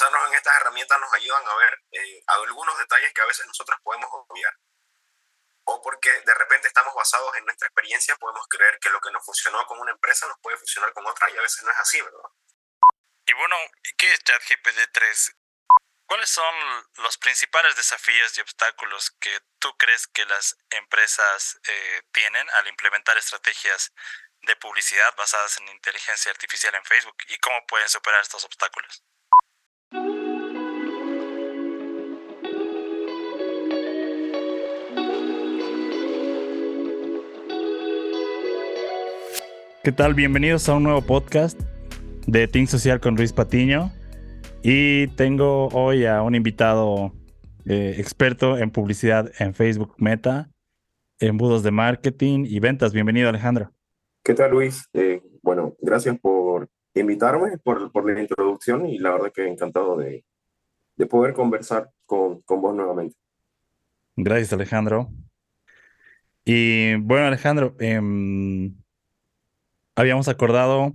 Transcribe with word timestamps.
basarnos 0.00 0.28
en 0.28 0.34
estas 0.34 0.56
herramientas 0.56 1.00
nos 1.00 1.12
ayudan 1.12 1.46
a 1.46 1.54
ver 1.56 1.78
eh, 1.92 2.22
algunos 2.26 2.78
detalles 2.78 3.12
que 3.12 3.20
a 3.20 3.26
veces 3.26 3.46
nosotros 3.46 3.78
podemos 3.82 4.08
obviar. 4.12 4.54
O 5.64 5.82
porque 5.82 6.10
de 6.10 6.34
repente 6.34 6.68
estamos 6.68 6.94
basados 6.94 7.36
en 7.36 7.44
nuestra 7.44 7.68
experiencia, 7.68 8.16
podemos 8.16 8.46
creer 8.48 8.78
que 8.80 8.90
lo 8.90 9.00
que 9.00 9.10
nos 9.10 9.24
funcionó 9.24 9.64
con 9.66 9.78
una 9.78 9.92
empresa 9.92 10.26
nos 10.26 10.38
puede 10.40 10.56
funcionar 10.56 10.92
con 10.94 11.06
otra 11.06 11.30
y 11.30 11.36
a 11.36 11.42
veces 11.42 11.62
no 11.64 11.70
es 11.70 11.78
así, 11.78 12.00
¿verdad? 12.00 12.30
Y 13.26 13.32
bueno, 13.34 13.56
¿qué 13.98 14.12
es 14.12 14.24
ChatGPT 14.24 14.90
3? 14.92 15.36
¿Cuáles 16.06 16.30
son 16.30 16.54
los 16.94 17.18
principales 17.18 17.76
desafíos 17.76 18.36
y 18.36 18.40
obstáculos 18.40 19.12
que 19.20 19.38
tú 19.58 19.76
crees 19.76 20.08
que 20.08 20.24
las 20.24 20.56
empresas 20.70 21.60
eh, 21.68 22.02
tienen 22.12 22.48
al 22.50 22.66
implementar 22.66 23.16
estrategias 23.18 23.92
de 24.42 24.56
publicidad 24.56 25.14
basadas 25.16 25.58
en 25.58 25.68
inteligencia 25.68 26.32
artificial 26.32 26.74
en 26.74 26.84
Facebook 26.84 27.16
y 27.28 27.36
cómo 27.38 27.64
pueden 27.66 27.88
superar 27.88 28.22
estos 28.22 28.42
obstáculos? 28.44 29.04
¿Qué 39.82 39.92
tal? 39.92 40.12
Bienvenidos 40.12 40.68
a 40.68 40.74
un 40.74 40.82
nuevo 40.82 41.00
podcast 41.00 41.58
de 42.26 42.46
Team 42.46 42.66
Social 42.66 43.00
con 43.00 43.16
Luis 43.16 43.32
Patiño. 43.32 43.90
Y 44.62 45.06
tengo 45.16 45.68
hoy 45.68 46.04
a 46.04 46.20
un 46.20 46.34
invitado 46.34 47.14
eh, 47.64 47.94
experto 47.96 48.58
en 48.58 48.70
publicidad 48.70 49.32
en 49.38 49.54
Facebook 49.54 49.94
Meta, 49.96 50.50
embudos 51.18 51.62
de 51.62 51.70
marketing 51.70 52.44
y 52.46 52.60
ventas. 52.60 52.92
Bienvenido, 52.92 53.30
Alejandro. 53.30 53.72
¿Qué 54.22 54.34
tal, 54.34 54.50
Luis? 54.50 54.86
Eh, 54.92 55.22
bueno, 55.40 55.74
gracias 55.80 56.18
por 56.18 56.68
invitarme, 56.92 57.56
por, 57.56 57.90
por, 57.90 58.04
la 58.04 58.20
introducción 58.20 58.84
y 58.84 58.98
la 58.98 59.12
verdad 59.12 59.32
que 59.34 59.48
encantado 59.48 59.96
de, 59.96 60.26
de 60.96 61.06
poder 61.06 61.32
conversar 61.32 61.88
con, 62.04 62.42
con 62.42 62.60
vos 62.60 62.74
nuevamente. 62.74 63.16
Gracias, 64.14 64.52
Alejandro. 64.52 65.08
Y 66.44 66.96
bueno, 66.96 67.28
Alejandro, 67.28 67.74
eh, 67.80 67.98
habíamos 70.00 70.28
acordado 70.28 70.94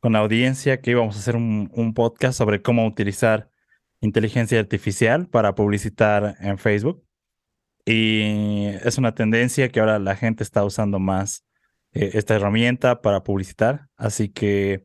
con 0.00 0.12
la 0.12 0.20
audiencia 0.20 0.80
que 0.80 0.92
íbamos 0.92 1.16
a 1.16 1.18
hacer 1.18 1.36
un, 1.36 1.92
podcast 1.94 2.38
sobre 2.38 2.62
cómo 2.62 2.86
utilizar 2.86 3.50
inteligencia 4.00 4.60
artificial 4.60 5.28
para 5.28 5.54
publicitar 5.54 6.36
en 6.40 6.58
Facebook. 6.58 7.02
Y 7.84 8.66
es 8.84 8.98
una 8.98 9.14
tendencia 9.14 9.68
que 9.68 9.80
ahora 9.80 9.98
la 9.98 10.16
gente 10.16 10.42
está 10.42 10.64
usando 10.64 10.98
más 10.98 11.44
eh, 11.92 12.10
esta 12.14 12.34
herramienta 12.36 13.00
para 13.00 13.22
publicitar. 13.22 13.86
Así 13.96 14.28
que, 14.28 14.84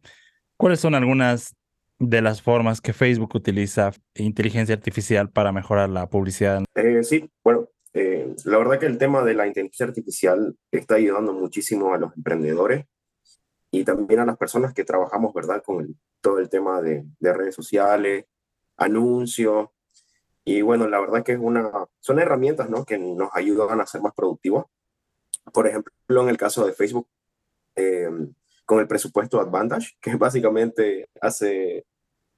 ¿cuáles 0.57 0.79
son 0.79 0.95
algunas 0.95 1.55
de 1.99 2.21
las 2.21 2.41
formas 2.41 2.81
que 2.81 2.93
Facebook 2.93 3.35
utiliza 3.35 3.91
inteligencia 4.15 4.73
artificial 4.73 5.29
para 5.29 5.51
mejorar 5.51 5.89
la 5.89 6.09
publicidad? 6.09 6.63
Eh, 6.75 7.03
sí, 7.03 7.29
bueno, 7.43 7.69
eh, 7.93 8.35
la 8.45 8.57
verdad 8.57 8.79
que 8.79 8.85
el 8.87 8.97
tema 8.97 9.23
de 9.23 9.35
la 9.35 9.45
inteligencia 9.45 9.85
artificial 9.85 10.55
está 10.71 10.95
ayudando 10.95 11.33
muchísimo 11.33 11.93
a 11.93 11.97
los 11.97 12.15
emprendedores 12.15 12.85
y 13.71 13.85
también 13.85 14.19
a 14.19 14.25
las 14.25 14.37
personas 14.37 14.73
que 14.73 14.83
trabajamos, 14.83 15.33
¿verdad? 15.33 15.63
Con 15.63 15.97
todo 16.19 16.39
el 16.39 16.49
tema 16.49 16.81
de, 16.81 17.05
de, 17.19 17.33
redes 17.33 17.55
sociales, 17.55 18.25
anuncios. 18.77 19.69
Y 20.43 20.61
bueno, 20.61 20.87
la 20.87 20.99
verdad 20.99 21.23
que 21.23 21.33
es 21.33 21.39
una, 21.39 21.71
son 21.99 22.19
herramientas, 22.19 22.69
¿no? 22.69 22.85
Que 22.85 22.97
nos 22.97 23.29
ayudan 23.33 23.79
a 23.79 23.85
ser 23.85 24.01
más 24.01 24.13
productivos. 24.13 24.65
Por 25.53 25.67
ejemplo, 25.67 25.93
en 26.21 26.29
el 26.29 26.37
caso 26.37 26.65
de 26.65 26.73
Facebook, 26.73 27.07
eh, 27.75 28.09
con 28.65 28.79
el 28.79 28.87
presupuesto 28.87 29.39
Advantage, 29.39 29.93
que 30.01 30.15
básicamente 30.15 31.09
hace 31.21 31.85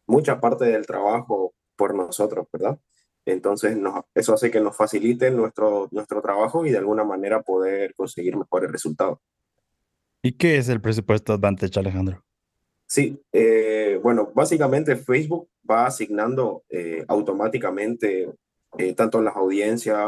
mucha 0.06 0.40
parte 0.40 0.66
del 0.66 0.86
trabajo 0.86 1.54
por 1.76 1.96
nosotros, 1.96 2.48
¿verdad? 2.54 2.78
Entonces, 3.26 3.78
eso 4.14 4.34
hace 4.34 4.52
que 4.52 4.60
nos 4.60 4.76
facilite 4.76 5.32
nuestro, 5.32 5.88
nuestro 5.92 6.22
trabajo 6.22 6.66
y 6.66 6.72
de 6.72 6.78
alguna 6.78 7.06
manera 7.06 7.42
poder 7.42 7.96
conseguir 7.96 8.36
mejores 8.36 8.72
resultados. 8.72 9.20
¿Y 10.26 10.38
qué 10.38 10.58
es 10.58 10.70
el 10.70 10.80
presupuesto 10.80 11.34
Advantage, 11.34 11.78
Alejandro? 11.78 12.24
Sí, 12.88 13.22
eh, 13.34 14.00
bueno, 14.02 14.32
básicamente 14.34 14.96
Facebook 14.96 15.50
va 15.70 15.88
asignando 15.88 16.64
eh, 16.70 17.04
automáticamente 17.10 18.34
eh, 18.78 18.94
tanto 18.94 19.22
las 19.22 19.36
audiencias, 19.36 20.00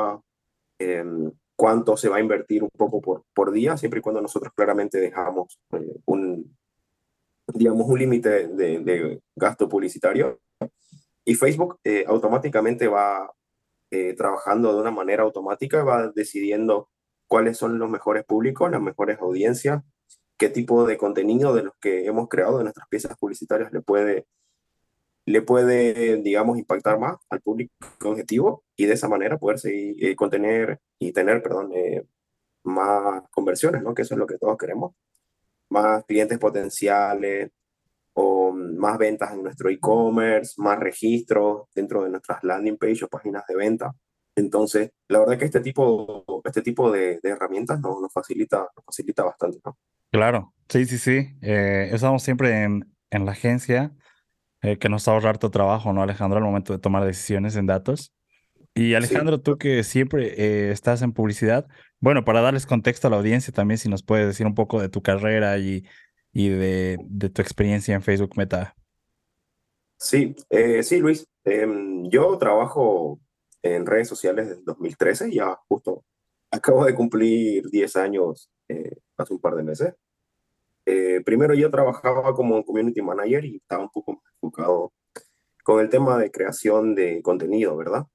em, 0.80 1.32
cuánto 1.58 1.98
se 1.98 2.08
va 2.08 2.18
a 2.18 2.22
invertir 2.22 2.64
un 2.64 2.70
poco 2.70 3.02
por, 3.02 3.24
por 3.34 3.52
día, 3.52 3.76
siempre 3.76 4.00
y 4.00 4.02
cuando 4.02 4.22
nosotros 4.22 4.54
claramente 4.56 5.00
dejamos 5.00 5.60
un, 6.06 6.56
digamos, 7.54 7.86
un 7.86 8.00
límite 8.00 8.48
de, 8.48 8.80
de, 8.80 9.22
gasto 9.36 9.68
publicitario. 9.68 10.40
Y 11.26 11.36
Facebook 11.36 11.80
automáticamente 12.08 12.88
va 12.88 13.32
trabajando 14.18 14.74
de 14.74 14.82
una 14.82 14.92
manera 14.92 15.24
automática, 15.24 15.84
va 15.84 16.12
decidiendo 16.14 16.90
cuáles 17.28 17.58
son 17.58 17.80
los 17.80 17.90
mejores 17.90 18.26
públicos, 18.26 18.70
las 18.70 18.82
mejores 18.82 19.18
audiencias, 19.20 19.82
qué 20.38 20.50
tipo 20.50 20.86
de 20.86 20.98
contenido 20.98 21.54
de 21.54 21.64
los 21.64 21.74
que 21.80 22.06
hemos 22.06 22.28
creado, 22.30 22.58
de 22.58 22.64
nuestras 22.66 22.88
piezas 22.90 23.18
publicitarias, 23.18 23.72
le 23.72 23.82
puede, 23.82 24.28
le 25.26 25.42
puede 25.42 26.18
digamos, 26.22 26.58
impactar 26.58 27.00
más 27.00 27.18
al 27.30 27.42
público 27.42 27.74
objetivo 28.04 28.64
y 28.76 28.86
de 28.86 28.94
esa 28.94 29.10
manera 29.10 29.38
poder 29.38 29.60
seguir, 29.60 29.96
eh, 30.06 30.16
contener 30.16 30.80
y 31.00 31.12
tener, 31.14 31.42
perdón, 31.44 31.72
eh, 31.74 32.06
más 32.64 33.24
conversiones, 33.32 33.84
¿no? 33.84 33.94
Que 33.94 34.04
eso 34.04 34.16
es 34.16 34.20
lo 34.20 34.28
que 34.28 34.38
todos 34.38 34.58
queremos. 34.58 34.96
Más 35.70 36.06
clientes 36.06 36.40
potenciales 36.40 37.52
o 38.14 38.52
más 38.54 38.98
ventas 38.98 39.34
en 39.34 39.44
nuestro 39.44 39.70
e-commerce, 39.70 40.54
más 40.58 40.80
registros 40.80 41.68
dentro 41.76 42.04
de 42.04 42.10
nuestras 42.12 42.44
landing 42.44 42.78
page 42.78 43.06
o 43.06 43.08
páginas 43.10 43.46
de 43.48 43.56
venta. 43.56 43.92
Entonces, 44.36 44.92
la 45.08 45.20
verdad 45.20 45.38
que 45.40 45.46
este 45.46 45.62
tipo, 45.62 46.26
este 46.46 46.62
tipo 46.62 46.92
de, 46.92 47.20
herramientas 47.24 47.80
nos, 47.82 48.02
nos, 48.02 48.12
facilita, 48.14 48.60
nos 48.76 48.86
facilita 48.86 49.24
bastante, 49.24 49.60
¿no? 49.66 49.78
Claro, 50.16 50.54
sí, 50.70 50.86
sí, 50.86 50.98
sí. 50.98 51.28
Eh, 51.42 51.90
estamos 51.92 52.24
siempre 52.24 52.64
en, 52.64 52.90
en 53.10 53.26
la 53.26 53.34
agencia, 53.34 53.94
eh, 54.62 54.78
que 54.78 54.88
nos 54.88 55.10
ahorra 55.10 55.32
harto 55.32 55.52
trabajo, 55.52 55.92
¿no, 55.92 56.02
Alejandro, 56.02 56.38
al 56.38 56.46
momento 56.46 56.72
de 56.72 56.80
tomar 56.80 57.04
decisiones 57.04 57.58
en 57.58 57.66
datos? 57.66 58.14
Y 58.74 58.94
Alejandro, 58.94 59.42
tú 59.42 59.58
que 59.58 59.84
siempre 59.84 60.34
eh, 60.38 60.72
estás 60.72 61.02
en 61.02 61.12
publicidad, 61.12 61.68
bueno, 62.00 62.24
para 62.24 62.40
darles 62.40 62.66
contexto 62.66 63.08
a 63.08 63.12
la 63.12 63.18
audiencia 63.18 63.52
también, 63.52 63.78
si 63.78 63.90
nos 63.90 64.04
puedes 64.04 64.26
decir 64.26 64.48
un 64.48 64.56
poco 64.56 64.82
de 64.82 64.88
tu 64.88 65.02
carrera 65.02 65.58
y, 65.58 65.84
y 66.32 66.48
de, 66.48 66.98
de 67.04 67.30
tu 67.30 67.42
experiencia 67.42 67.94
en 67.94 68.02
Facebook 68.02 68.38
Meta. 68.38 68.74
Sí, 69.98 70.34
sí, 70.82 71.00
Luis. 71.00 71.28
Em, 71.44 72.10
yo 72.10 72.38
trabajo 72.38 73.20
en 73.62 73.86
redes 73.86 74.08
sociales 74.08 74.48
desde 74.48 74.64
2013, 74.64 75.30
ya 75.34 75.58
justo 75.68 76.06
acabo 76.52 76.86
de 76.86 76.96
cumplir 76.96 77.70
10 77.70 77.98
años 77.98 78.50
hace 79.18 79.34
un 79.34 79.42
par 79.42 79.56
de 79.56 79.64
meses. 79.64 79.94
Eh, 80.86 81.22
primero 81.26 81.54
yo 81.54 81.72
trabajaba 81.72 82.34
como 82.34 82.64
community 82.64 83.02
manager 83.02 83.44
y 83.46 83.58
estaba 83.58 83.84
un 83.84 83.90
poco 83.90 84.22
enfocado 84.42 84.94
con 85.64 85.80
el 85.80 85.90
tema 85.90 86.18
de 86.20 86.30
creación 86.32 86.94
de 86.94 87.22
contenido, 87.24 87.76
¿verdad? 87.76 88.06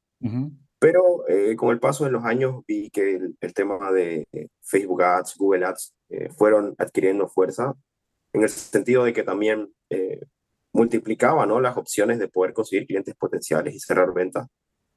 Pero 0.79 1.29
eh, 1.29 1.57
con 1.57 1.71
el 1.71 1.81
paso 1.81 2.05
de 2.05 2.11
los 2.11 2.25
años 2.25 2.63
vi 2.67 2.91
que 2.91 3.17
el, 3.41 3.55
tema 3.55 3.91
de 3.91 4.27
Facebook 4.63 5.03
Ads, 5.03 5.37
Google 5.37 5.67
Ads 5.67 5.95
eh, 6.11 6.31
fueron 6.31 6.75
adquiriendo 6.79 7.29
fuerza 7.29 7.75
en 8.33 8.43
el 8.43 8.49
sentido 8.49 9.05
de 9.05 9.13
que 9.13 9.25
también 9.25 9.73
multiplicaba 10.73 11.47
¿no? 11.47 11.61
las 11.61 11.77
opciones 11.77 12.21
de 12.21 12.29
poder 12.29 12.53
conseguir 12.53 12.87
clientes 12.87 13.17
potenciales 13.17 13.75
y 13.75 13.81
cerrar 13.81 14.15
ventas 14.15 14.47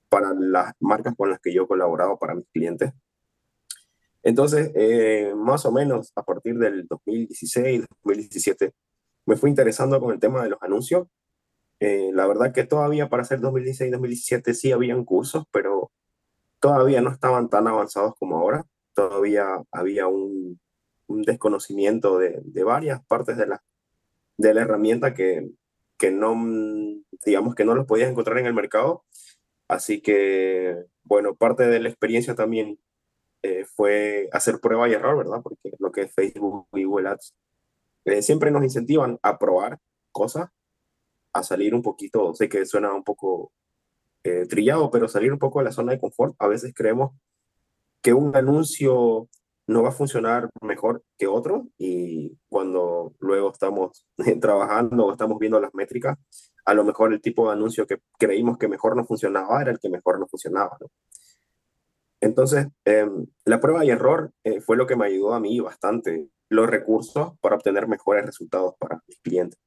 para 0.08 0.32
las 0.38 0.74
marcas 0.80 1.16
con 1.18 1.32
las 1.32 1.40
que 1.40 1.52
yo 1.52 1.68
colaboraba 1.68 2.18
para 2.18 2.36
mis 2.36 2.48
clientes. 2.54 2.94
Entonces, 4.24 4.72
eh, 4.76 5.34
más 5.36 5.66
o 5.66 5.72
menos 5.72 6.12
a 6.16 6.24
partir 6.24 6.58
del 6.58 6.88
2016, 6.88 7.86
2017, 8.04 8.74
me 9.26 9.36
fui 9.36 9.50
interesando 9.50 10.00
con 10.00 10.14
el 10.14 10.20
tema 10.20 10.44
de 10.44 10.50
los 10.50 10.62
anuncios. 10.62 11.08
Eh, 11.80 12.12
la 12.14 12.26
verdad 12.28 12.54
que 12.54 12.64
todavía 12.64 13.10
para 13.10 13.24
hacer 13.24 13.42
2016, 13.42 13.92
2017 13.92 14.54
sí 14.54 14.72
habían 14.72 15.04
cursos, 15.04 15.46
pero 15.52 15.92
todavía 16.60 17.02
no 17.02 17.12
estaban 17.12 17.50
tan 17.50 17.68
avanzados 17.68 18.16
como 18.18 18.38
ahora. 18.38 18.66
Todavía 18.94 19.46
había 19.72 20.08
un, 20.08 20.60
desconocimiento 21.08 22.18
de, 22.18 22.42
de, 22.44 22.64
varias 22.64 23.06
partes 23.06 23.38
de 23.38 23.46
la, 23.46 23.64
de 24.38 24.54
la 24.54 24.62
herramienta 24.62 25.14
que, 25.14 25.48
que 25.98 26.10
no, 26.12 26.36
digamos 27.26 27.54
que 27.56 27.66
no 27.66 27.76
los 27.76 27.86
podías 27.86 28.10
encontrar 28.10 28.38
en 28.40 28.48
el 28.48 28.54
mercado. 28.54 29.04
Así 29.68 30.02
que, 30.02 30.86
bueno, 31.04 31.36
parte 31.36 31.68
de 31.68 31.80
la 31.80 31.90
experiencia 31.90 32.36
también 32.36 32.80
eh, 33.44 33.66
fue 33.66 34.30
hacer 34.32 34.60
prueba 34.62 34.88
y 34.88 34.94
error, 34.94 35.18
¿verdad? 35.18 35.42
Porque 35.44 35.74
lo 35.80 35.92
que 35.92 36.04
es 36.04 36.14
Facebook 36.14 36.68
y 36.74 36.86
Google 36.86 37.10
Ads 37.10 37.36
eh, 38.06 38.22
siempre 38.22 38.52
nos 38.52 38.64
incentivan 38.64 39.20
a 39.22 39.38
probar 39.38 39.80
cosas, 40.12 40.50
a 41.34 41.44
salir 41.44 41.76
un 41.76 41.82
poquito, 41.82 42.34
sé 42.34 42.48
que 42.48 42.66
suena 42.66 42.94
un 42.94 43.04
poco 43.04 43.52
eh, 44.24 44.46
trillado, 44.48 44.90
pero 44.90 45.10
salir 45.10 45.34
un 45.34 45.40
poco 45.40 45.60
de 45.60 45.66
la 45.66 45.72
zona 45.74 45.92
de 45.92 46.00
confort. 46.00 46.36
A 46.40 46.48
veces 46.48 46.74
creemos 46.74 47.12
que 48.02 48.14
un 48.14 48.36
anuncio 48.36 49.28
no 49.68 49.84
va 49.84 49.90
a 49.90 49.94
funcionar 49.94 50.50
mejor 50.62 51.04
que 51.18 51.28
otro 51.28 51.68
y 51.78 52.38
cuando 52.50 53.14
luego 53.20 53.52
estamos 53.52 54.06
trabajando 54.42 55.08
o 55.08 55.12
estamos 55.12 55.38
viendo 55.40 55.60
las 55.60 55.74
métricas, 55.74 56.18
a 56.66 56.74
lo 56.74 56.86
mejor 56.86 57.14
el 57.14 57.22
tipo 57.22 57.48
de 57.48 57.54
anuncio 57.54 57.86
que 57.86 58.00
creímos 58.18 58.58
que 58.58 58.70
mejor 58.70 58.96
no 58.96 59.06
funcionaba 59.06 59.62
era 59.62 59.72
el 59.72 59.80
que 59.80 59.90
mejor 59.90 60.20
no 60.20 60.28
funcionaba. 60.28 60.78
¿no? 60.80 60.88
Entonces, 62.24 62.68
em, 62.86 63.26
la 63.44 63.60
prueba 63.60 63.84
y 63.84 63.90
error 63.90 64.32
eh, 64.46 64.62
fue 64.62 64.78
lo 64.78 64.88
que 64.88 64.96
me 64.96 65.08
ayudó 65.08 65.34
a 65.34 65.42
mí 65.42 65.60
bastante, 65.60 66.30
los 66.48 66.70
recursos 66.70 67.34
para 67.42 67.58
obtener 67.58 67.86
mejores 67.86 68.26
resultados 68.26 68.76
para 68.80 69.02
mis 69.06 69.20
clientes. 69.20 69.60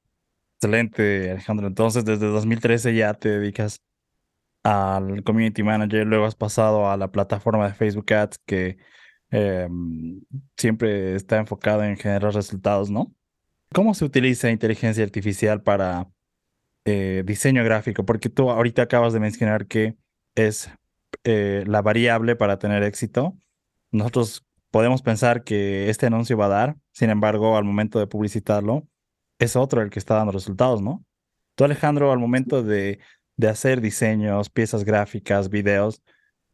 Excelente, 0.55 1.33
Alejandro. 1.33 1.67
Entonces, 1.67 2.07
desde 2.07 2.27
2013 2.27 2.95
ya 2.95 3.13
te 3.13 3.29
dedicas 3.29 3.83
al 4.63 5.23
Community 5.23 5.63
Manager, 5.63 6.07
luego 6.07 6.25
has 6.25 6.35
pasado 6.35 6.89
a 6.89 6.97
la 6.97 7.13
plataforma 7.13 7.69
de 7.69 7.75
Facebook 7.75 8.11
Ads 8.11 8.39
que 8.47 8.79
em, 9.31 10.23
siempre 10.57 11.15
está 11.15 11.37
enfocada 11.37 11.87
en 11.87 11.99
generar 11.99 12.33
resultados, 12.33 12.91
¿no? 12.91 13.15
¿Cómo 13.75 13.93
se 13.93 14.07
utiliza 14.07 14.51
inteligencia 14.51 15.05
artificial 15.05 15.63
para 15.63 16.09
eh, 16.87 17.23
diseño 17.27 17.63
gráfico? 17.65 18.07
Porque 18.07 18.31
tú 18.31 18.49
ahorita 18.49 18.81
acabas 18.81 19.13
de 19.13 19.21
mencionar 19.21 19.67
que 19.67 19.99
es 20.35 20.71
eh, 21.25 21.65
la 21.67 21.83
variable 21.83 22.37
para 22.37 22.59
tener 22.59 22.83
éxito. 22.83 23.37
Nosotros 23.91 24.47
podemos 24.71 25.03
pensar 25.03 25.45
que 25.45 25.89
este 25.91 26.07
anuncio 26.07 26.37
va 26.37 26.47
a 26.47 26.51
dar, 26.51 26.77
sin 26.93 27.11
embargo, 27.11 27.57
al 27.57 27.65
momento 27.65 27.99
de 27.99 28.07
publicitarlo, 28.07 28.87
es 29.39 29.57
otro 29.57 29.83
el 29.83 29.91
que 29.91 29.99
está 29.99 30.15
dando 30.15 30.33
resultados, 30.33 30.83
¿no? 30.83 31.05
Tú, 31.55 31.65
Alejandro, 31.65 32.13
al 32.13 32.19
momento 32.19 32.63
de, 32.63 32.99
de 33.37 33.49
hacer 33.49 33.81
diseños, 33.81 34.51
piezas 34.51 34.85
gráficas, 34.85 35.49
videos, 35.49 36.03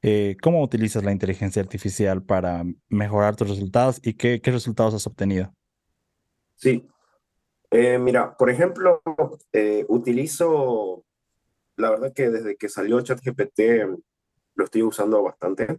eh, 0.02 0.36
¿cómo 0.42 0.62
utilizas 0.62 1.04
la 1.04 1.12
inteligencia 1.12 1.62
artificial 1.62 2.22
para 2.22 2.64
mejorar 2.88 3.36
tus 3.36 3.48
resultados 3.48 4.00
y 4.02 4.14
qué, 4.14 4.40
qué 4.40 4.50
resultados 4.50 4.94
has 4.94 5.06
obtenido? 5.06 5.54
Sí, 6.56 6.86
eh, 7.70 7.98
mira, 7.98 8.36
por 8.36 8.50
ejemplo, 8.50 9.00
eh, 9.52 9.86
utilizo, 9.88 11.04
la 11.76 11.90
verdad 11.90 12.12
que 12.12 12.30
desde 12.30 12.56
que 12.56 12.68
salió 12.68 13.00
ChatGPT 13.00 13.60
lo 14.54 14.64
estoy 14.64 14.82
usando 14.82 15.22
bastante. 15.22 15.78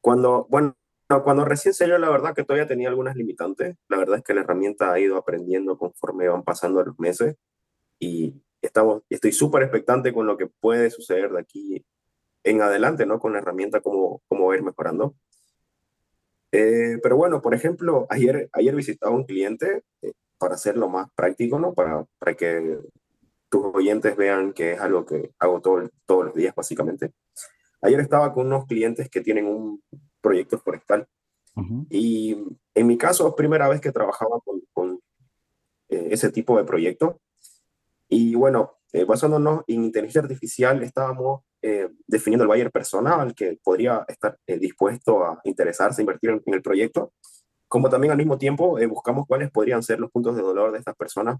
Cuando, 0.00 0.46
bueno, 0.48 0.76
cuando 1.24 1.44
recién 1.44 1.74
salió, 1.74 1.98
la 1.98 2.10
verdad 2.10 2.34
que 2.34 2.44
todavía 2.44 2.68
tenía 2.68 2.88
algunas 2.88 3.16
limitantes. 3.16 3.76
La 3.88 3.96
verdad 3.96 4.18
es 4.18 4.24
que 4.24 4.34
la 4.34 4.42
herramienta 4.42 4.92
ha 4.92 5.00
ido 5.00 5.16
aprendiendo 5.16 5.78
conforme 5.78 6.28
van 6.28 6.42
pasando 6.42 6.84
los 6.84 6.98
meses 6.98 7.36
y 7.98 8.34
estamos, 8.62 9.02
estoy 9.08 9.32
súper 9.32 9.62
expectante 9.62 10.12
con 10.12 10.26
lo 10.26 10.36
que 10.36 10.46
puede 10.46 10.90
suceder 10.90 11.30
de 11.32 11.40
aquí 11.40 11.84
en 12.44 12.62
adelante, 12.62 13.06
¿no? 13.06 13.18
Con 13.18 13.32
la 13.32 13.38
herramienta, 13.38 13.80
cómo, 13.80 14.22
cómo 14.28 14.48
va 14.48 14.56
ir 14.56 14.62
mejorando. 14.62 15.14
Eh, 16.52 16.98
pero 17.02 17.16
bueno, 17.16 17.42
por 17.42 17.54
ejemplo, 17.54 18.06
ayer, 18.08 18.48
ayer 18.52 18.74
visitaba 18.74 19.14
un 19.14 19.24
cliente 19.24 19.82
para 20.38 20.54
hacerlo 20.54 20.88
más 20.88 21.08
práctico, 21.14 21.58
¿no? 21.58 21.74
Para, 21.74 22.06
para 22.18 22.34
que 22.34 22.78
tus 23.48 23.64
oyentes 23.74 24.16
vean 24.16 24.52
que 24.52 24.72
es 24.72 24.80
algo 24.80 25.04
que 25.04 25.32
hago 25.38 25.60
todo, 25.60 25.88
todos 26.06 26.26
los 26.26 26.34
días, 26.34 26.54
básicamente. 26.54 27.12
Ayer 27.80 28.00
estaba 28.00 28.32
con 28.32 28.46
unos 28.46 28.66
clientes 28.66 29.08
que 29.08 29.20
tienen 29.20 29.46
un 29.46 29.82
proyecto 30.20 30.58
forestal. 30.58 31.06
Y 31.90 32.36
en 32.74 32.86
mi 32.86 32.96
caso, 32.96 33.26
es 33.26 33.34
primera 33.34 33.68
vez 33.68 33.80
que 33.80 33.90
trabajaba 33.90 34.38
con, 34.44 34.62
con 34.72 35.00
eh, 35.88 36.08
ese 36.12 36.30
tipo 36.30 36.56
de 36.56 36.64
proyecto. 36.64 37.20
Y 38.08 38.36
bueno, 38.36 38.78
eh, 38.92 39.04
basándonos 39.04 39.64
en 39.66 39.82
inteligencia 39.82 40.20
artificial, 40.20 40.80
estábamos 40.84 41.42
eh, 41.60 41.88
definiendo 42.06 42.44
el 42.44 42.48
buyer 42.48 42.70
persona 42.70 43.20
al 43.20 43.34
que 43.34 43.58
podría 43.60 44.04
estar 44.06 44.38
dispuesto 44.46 45.24
a 45.24 45.40
interesarse, 45.42 46.00
invertir 46.00 46.30
en 46.30 46.54
el 46.54 46.62
proyecto 46.62 47.12
como 47.68 47.90
también 47.90 48.10
al 48.10 48.16
mismo 48.16 48.38
tiempo 48.38 48.78
buscamos 48.88 49.26
cuáles 49.26 49.50
podrían 49.50 49.82
ser 49.82 50.00
los 50.00 50.10
puntos 50.10 50.34
de 50.34 50.42
dolor 50.42 50.72
de 50.72 50.78
estas 50.78 50.96
personas, 50.96 51.38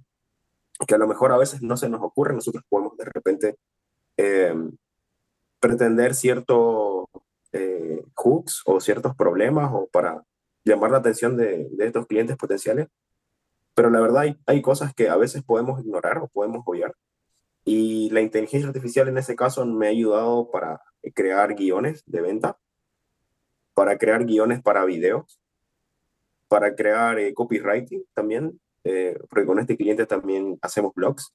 que 0.87 0.95
a 0.95 0.99
lo 0.99 1.09
mejor 1.09 1.33
a 1.33 1.39
veces 1.39 1.63
no 1.63 1.77
se 1.77 1.89
nos 1.89 2.03
ocurre, 2.03 2.35
nosotros 2.35 2.65
podemos 2.69 2.97
de 2.97 3.05
repente 3.05 3.57
eh, 4.17 4.55
pretender 5.61 6.15
ciertos 6.15 7.07
eh, 7.53 8.05
hooks 8.15 8.63
o 8.67 8.81
ciertos 8.81 9.17
problemas 9.17 9.71
o 9.73 9.89
para 9.89 10.23
llamar 10.65 10.91
la 10.91 10.99
atención 10.99 11.37
de, 11.37 11.69
estos 11.79 12.07
clientes 12.07 12.37
potenciales, 12.37 12.89
pero 13.75 13.91
la 13.91 14.01
verdad 14.01 14.23
hay, 14.23 14.37
hay, 14.47 14.63
cosas 14.63 14.95
que 14.95 15.09
a 15.09 15.17
veces 15.17 15.43
podemos 15.43 15.81
ignorar 15.81 16.19
o 16.19 16.29
podemos 16.29 16.63
obviar. 16.67 16.95
Y 17.65 18.11
la 18.11 18.21
inteligencia 18.21 18.69
artificial 18.69 19.09
en 19.09 19.19
ese 19.19 19.37
caso 19.37 19.65
me 19.67 19.87
ha 19.87 19.91
ayudado 19.91 20.51
para 20.51 20.81
crear 21.15 21.55
guiones 21.55 22.03
de 22.07 22.21
venta, 22.21 22.59
para 23.75 23.99
crear 23.99 24.25
guiones 24.25 24.63
para 24.63 24.85
videos, 24.85 25.41
para 26.49 26.75
crear 26.75 27.19
eh, 27.19 27.35
copywriting 27.35 28.05
también, 28.15 28.59
eh, 28.91 29.19
porque 29.29 29.47
con 29.47 29.59
este 29.59 29.77
cliente 29.77 30.07
también 30.07 30.59
hacemos 30.63 30.95
blogs. 30.95 31.35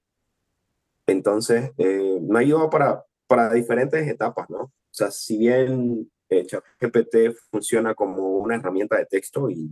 Entonces, 1.06 1.72
eh, 1.78 2.20
me 2.22 2.40
ayuda 2.40 2.70
para, 2.70 3.06
para 3.28 3.54
diferentes 3.54 4.08
etapas, 4.08 4.50
¿no? 4.50 4.60
O 4.60 4.72
sea, 4.90 5.12
si 5.12 5.38
bien 5.38 6.12
eh, 6.30 6.46
ChatGPT 6.46 7.36
funciona 7.52 7.94
como 7.94 8.38
una 8.38 8.56
herramienta 8.56 8.98
de 8.98 9.06
texto 9.06 9.50
y 9.52 9.72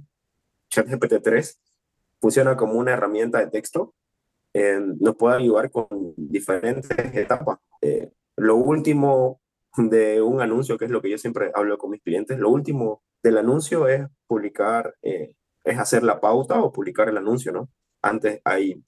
ChatGPT 0.69 1.23
3 1.23 1.59
funciona 2.19 2.55
como 2.55 2.73
una 2.73 2.93
herramienta 2.93 3.39
de 3.39 3.47
texto, 3.47 3.95
nos 4.53 5.15
puede 5.15 5.37
ayudar 5.37 5.71
con 5.71 5.87
diferentes 6.17 7.15
etapas. 7.15 7.57
lo 8.35 8.57
último 8.57 9.41
de 9.77 10.21
un 10.21 10.41
anuncio, 10.41 10.77
que 10.77 10.85
es 10.85 10.91
lo 10.91 11.01
que 11.01 11.09
yo 11.09 11.17
siempre 11.17 11.51
hablo 11.55 11.77
con 11.77 11.89
mis 11.91 12.01
clientes, 12.01 12.37
lo 12.37 12.49
último 12.49 13.01
del 13.23 13.37
anuncio 13.37 13.87
es 13.87 14.05
publicar, 14.27 14.95
eh, 15.01 15.35
es 15.63 15.77
hacer 15.77 16.03
la 16.03 16.19
pauta 16.19 16.61
o 16.61 16.71
publicar 16.71 17.09
el 17.09 17.17
anuncio, 17.17 17.51
¿no? 17.51 17.69
Antes 18.01 18.41
hay, 18.43 18.83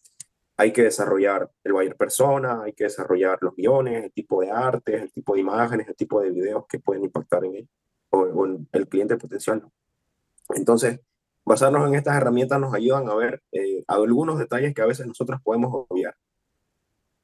hay 0.58 0.74
que 0.74 0.84
desarrollar 0.84 1.50
el 1.64 1.74
buyer 1.74 1.96
persona, 1.96 2.64
hay 2.64 2.74
que 2.74 2.86
desarrollar 2.86 3.38
los 3.42 3.56
guiones, 3.56 4.04
el 4.04 4.12
tipo 4.12 4.42
de 4.42 4.52
artes, 4.52 5.02
el 5.02 5.12
tipo 5.12 5.36
de 5.36 5.42
imágenes, 5.42 5.88
el 5.88 5.96
tipo 5.96 6.22
de 6.22 6.32
videos 6.32 6.66
que 6.68 6.80
pueden 6.80 7.04
impactar 7.04 7.46
en 7.46 7.56
él 7.56 7.70
o, 8.10 8.46
en 8.46 8.68
el 8.72 8.88
cliente 8.88 9.18
potencial. 9.18 9.64
Entonces, 10.50 11.00
basarnos 11.46 11.88
en 11.88 11.96
estas 11.96 12.16
herramientas 12.18 12.60
nos 12.60 12.74
ayudan 12.74 13.10
a 13.10 13.16
ver 13.16 13.42
eh, 13.52 13.84
algunos 13.88 14.40
detalles 14.40 14.74
que 14.74 14.82
a 14.82 14.86
veces 14.88 15.06
nosotros 15.06 15.42
podemos 15.44 15.86
obviar. 15.90 16.16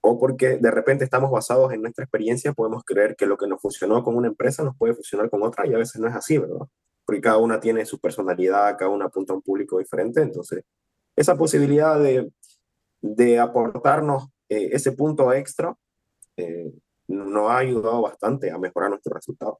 O 0.01 0.17
porque 0.17 0.57
de 0.57 0.71
repente 0.71 1.03
estamos 1.03 1.29
basados 1.29 1.73
en 1.73 1.81
nuestra 1.81 2.05
experiencia, 2.05 2.53
podemos 2.53 2.83
creer 2.85 3.15
que 3.15 3.25
lo 3.25 3.37
que 3.37 3.47
nos 3.47 3.61
funcionó 3.61 4.03
con 4.03 4.15
una 4.15 4.27
empresa 4.27 4.63
nos 4.63 4.77
puede 4.77 4.93
funcionar 4.93 5.29
con 5.29 5.43
otra 5.43 5.67
y 5.67 5.73
a 5.73 5.77
veces 5.77 5.99
no 5.99 6.07
es 6.07 6.15
así, 6.15 6.37
¿verdad? 6.37 6.67
Porque 7.09 7.21
cada 7.21 7.37
una 7.37 7.59
tiene 7.59 7.87
su 7.87 7.99
personalidad, 7.99 8.77
cada 8.77 8.91
una 8.91 9.05
apunta 9.05 9.33
a 9.33 9.35
un 9.35 9.41
público 9.41 9.79
diferente. 9.79 10.21
Entonces, 10.21 10.63
esa 11.15 11.35
posibilidad 11.35 11.99
de, 11.99 12.31
de 13.01 13.39
aportarnos 13.39 14.27
eh, 14.47 14.69
ese 14.73 14.91
punto 14.91 15.33
extra 15.33 15.75
eh, 16.37 16.71
nos 17.07 17.49
ha 17.49 17.57
ayudado 17.57 18.03
bastante 18.03 18.51
a 18.51 18.59
mejorar 18.59 18.91
nuestros 18.91 19.15
resultados. 19.15 19.57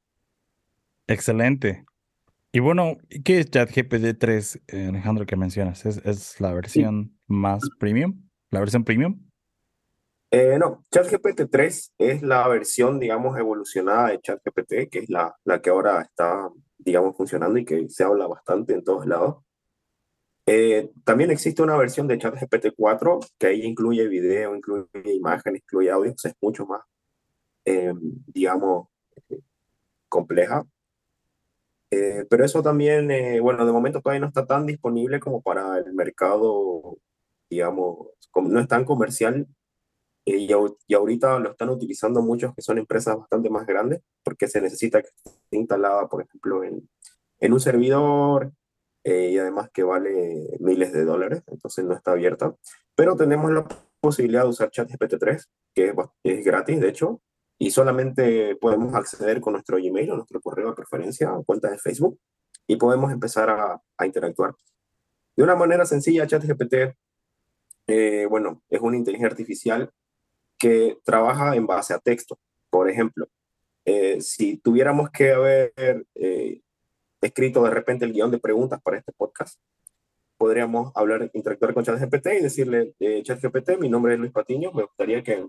Excelente. 1.08 1.86
Y 2.52 2.60
bueno, 2.60 2.98
¿qué 3.26 3.40
es 3.40 3.50
ChatGPT 3.50 4.20
3, 4.20 4.62
eh, 4.68 4.86
Alejandro, 4.90 5.26
que 5.26 5.36
mencionas? 5.36 5.88
¿Es, 5.88 5.98
es 6.06 6.40
la 6.40 6.54
versión 6.54 7.18
más 7.26 7.64
premium? 7.80 8.30
¿La 8.52 8.60
versión 8.60 8.84
premium? 8.84 9.28
Eh, 10.30 10.60
no, 10.60 10.84
ChatGPT 10.92 11.50
3 11.50 11.94
es 11.98 12.22
la 12.22 12.48
versión, 12.48 13.00
digamos, 13.00 13.36
evolucionada 13.40 14.10
de 14.10 14.20
ChatGPT, 14.20 14.92
que 14.92 15.00
es 15.00 15.10
la, 15.10 15.36
la 15.46 15.60
que 15.60 15.72
ahora 15.72 16.04
está 16.04 16.48
digamos, 16.90 17.16
funcionando 17.16 17.60
y 17.60 17.66
que 17.66 17.88
se 17.90 18.04
habla 18.04 18.26
bastante 18.28 18.74
en 18.74 18.84
todos 18.84 19.06
lados. 19.06 19.44
Eh, 20.48 20.90
también 21.04 21.30
existe 21.30 21.62
una 21.62 21.78
versión 21.78 22.08
de 22.08 22.18
ChatGPT 22.18 22.74
4 22.76 23.20
que 23.38 23.48
ahí 23.48 23.62
incluye 23.62 24.08
video, 24.08 24.56
incluye 24.56 24.88
imágenes, 25.14 25.62
incluye 25.62 25.92
audio, 25.92 26.12
es 26.12 26.36
mucho 26.42 26.66
más, 26.66 26.82
eh, 27.66 27.94
digamos, 28.28 28.88
compleja. 30.08 30.66
Eh, 31.92 32.26
pero 32.30 32.46
eso 32.46 32.64
también, 32.64 33.08
bueno, 33.42 33.66
de 33.66 33.72
momento 33.72 34.02
todavía 34.02 34.22
no 34.22 34.28
está 34.28 34.46
tan 34.46 34.66
disponible 34.66 35.20
como 35.20 35.42
para 35.42 35.78
el 35.78 35.94
mercado, 35.94 36.98
digamos, 37.50 38.08
no 38.36 38.60
es 38.60 38.68
tan 38.68 38.86
comercial 38.86 39.48
y, 40.26 40.48
y, 40.88 40.94
ahorita 40.94 41.40
lo 41.40 41.52
están 41.52 41.70
utilizando 41.70 42.22
muchos 42.22 42.54
que 42.54 42.62
son 42.62 42.78
empresas 42.78 43.18
bastante 43.18 43.50
más 43.50 43.66
grandes 43.66 44.02
porque 44.24 44.48
se 44.48 44.62
necesita 44.62 45.02
que 45.02 45.10
esté 45.10 45.58
instalada, 45.58 46.08
por 46.08 46.22
ejemplo, 46.24 46.64
en, 46.64 46.88
en 47.40 47.54
un 47.54 47.60
servidor 47.60 48.52
eh, 49.04 49.30
y 49.32 49.38
además 49.38 49.70
que 49.72 49.84
vale 49.84 50.58
miles 50.60 50.92
de 50.94 51.06
dólares, 51.06 51.44
entonces 51.48 51.86
no 51.86 51.96
está 51.96 52.12
abierta. 52.12 52.54
Pero 52.96 53.16
tenemos 53.16 53.52
la 53.52 53.66
posibilidad 54.00 54.44
de 54.44 54.50
usar 54.50 54.72
ChatGPT 54.72 55.16
3, 55.20 55.50
que 55.74 55.86
es, 55.88 55.94
es 56.24 56.46
gratis, 56.46 56.80
de 56.80 56.90
hecho, 56.90 57.22
y 57.58 57.72
solamente 57.72 58.56
podemos 58.58 58.94
acceder 58.96 59.42
con 59.42 59.54
nuestro 59.54 59.78
Gmail 59.78 60.12
o 60.12 60.16
nuestro 60.16 60.42
correo 60.42 60.70
de 60.70 60.76
preferencia 60.76 61.34
o 61.34 61.44
cuenta 61.44 61.70
de 61.70 61.78
Facebook 61.78 62.20
y 62.68 62.76
podemos 62.76 63.12
empezar 63.12 63.50
a, 63.50 63.82
a 63.98 64.06
interactuar. 64.06 64.56
De 65.36 65.44
una 65.44 65.56
manera 65.56 65.86
sencilla, 65.86 66.28
ChatGPT, 66.28 66.96
eh, 67.88 68.28
bueno, 68.30 68.62
es 68.70 68.80
una 68.82 68.98
inteligencia 68.98 69.32
artificial 69.32 69.92
que 70.60 70.98
trabaja 71.04 71.56
en 71.56 71.66
base 71.66 71.94
a 71.94 72.00
texto. 72.00 72.38
Por 72.70 72.90
ejemplo, 72.90 73.28
eh, 73.86 74.22
si 74.22 74.58
tuviéramos 74.58 75.10
que 75.10 75.32
haber 75.32 75.74
eh, 76.14 76.62
escrito 77.22 77.64
de 77.64 77.72
repente 77.72 78.06
el 78.06 78.14
guion 78.14 78.30
de 78.30 78.38
preguntas 78.38 78.82
para 78.82 78.98
este 78.98 79.14
podcast, 79.14 79.60
podríamos 80.38 80.92
hablar, 80.96 81.32
interactuar 81.34 81.74
con 81.74 81.84
ChatGPT 81.84 82.28
y 82.40 82.44
decirle, 82.44 82.94
eh, 83.00 83.24
ChatGPT, 83.24 83.80
mi 83.80 83.90
nombre 83.90 84.14
es 84.14 84.20
Luis 84.20 84.32
Patiño, 84.32 84.72
me 84.74 84.84
gustaría 84.84 85.24
que 85.24 85.48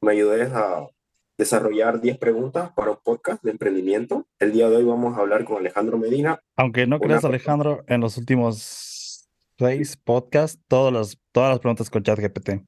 me 0.00 0.12
ayudes 0.12 0.52
a 0.52 0.88
desarrollar 1.36 2.00
10 2.00 2.18
preguntas 2.18 2.70
para 2.74 2.92
un 2.92 2.98
podcast 3.02 3.42
de 3.42 3.50
emprendimiento. 3.50 4.26
El 4.38 4.52
día 4.52 4.70
de 4.70 4.76
hoy 4.76 4.84
vamos 4.84 5.16
a 5.16 5.20
hablar 5.20 5.44
con 5.44 5.58
Alejandro 5.58 5.98
Medina. 5.98 6.40
Aunque 6.56 6.86
no 6.86 7.00
creas, 7.00 7.24
Alejandro, 7.24 7.82
en 7.88 8.00
los 8.00 8.16
últimos 8.16 9.28
seis 9.58 9.96
podcasts, 9.96 10.60
todas 10.68 10.92
las, 10.92 11.18
todas 11.32 11.50
las 11.50 11.58
preguntas 11.58 11.90
con 11.90 12.02
ChatGPT. 12.02 12.64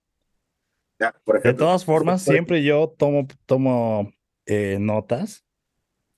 De 1.42 1.54
todas 1.54 1.84
formas, 1.84 2.22
siempre 2.22 2.62
yo 2.62 2.94
tomo, 2.96 3.26
tomo 3.46 4.12
eh, 4.46 4.78
notas 4.80 5.44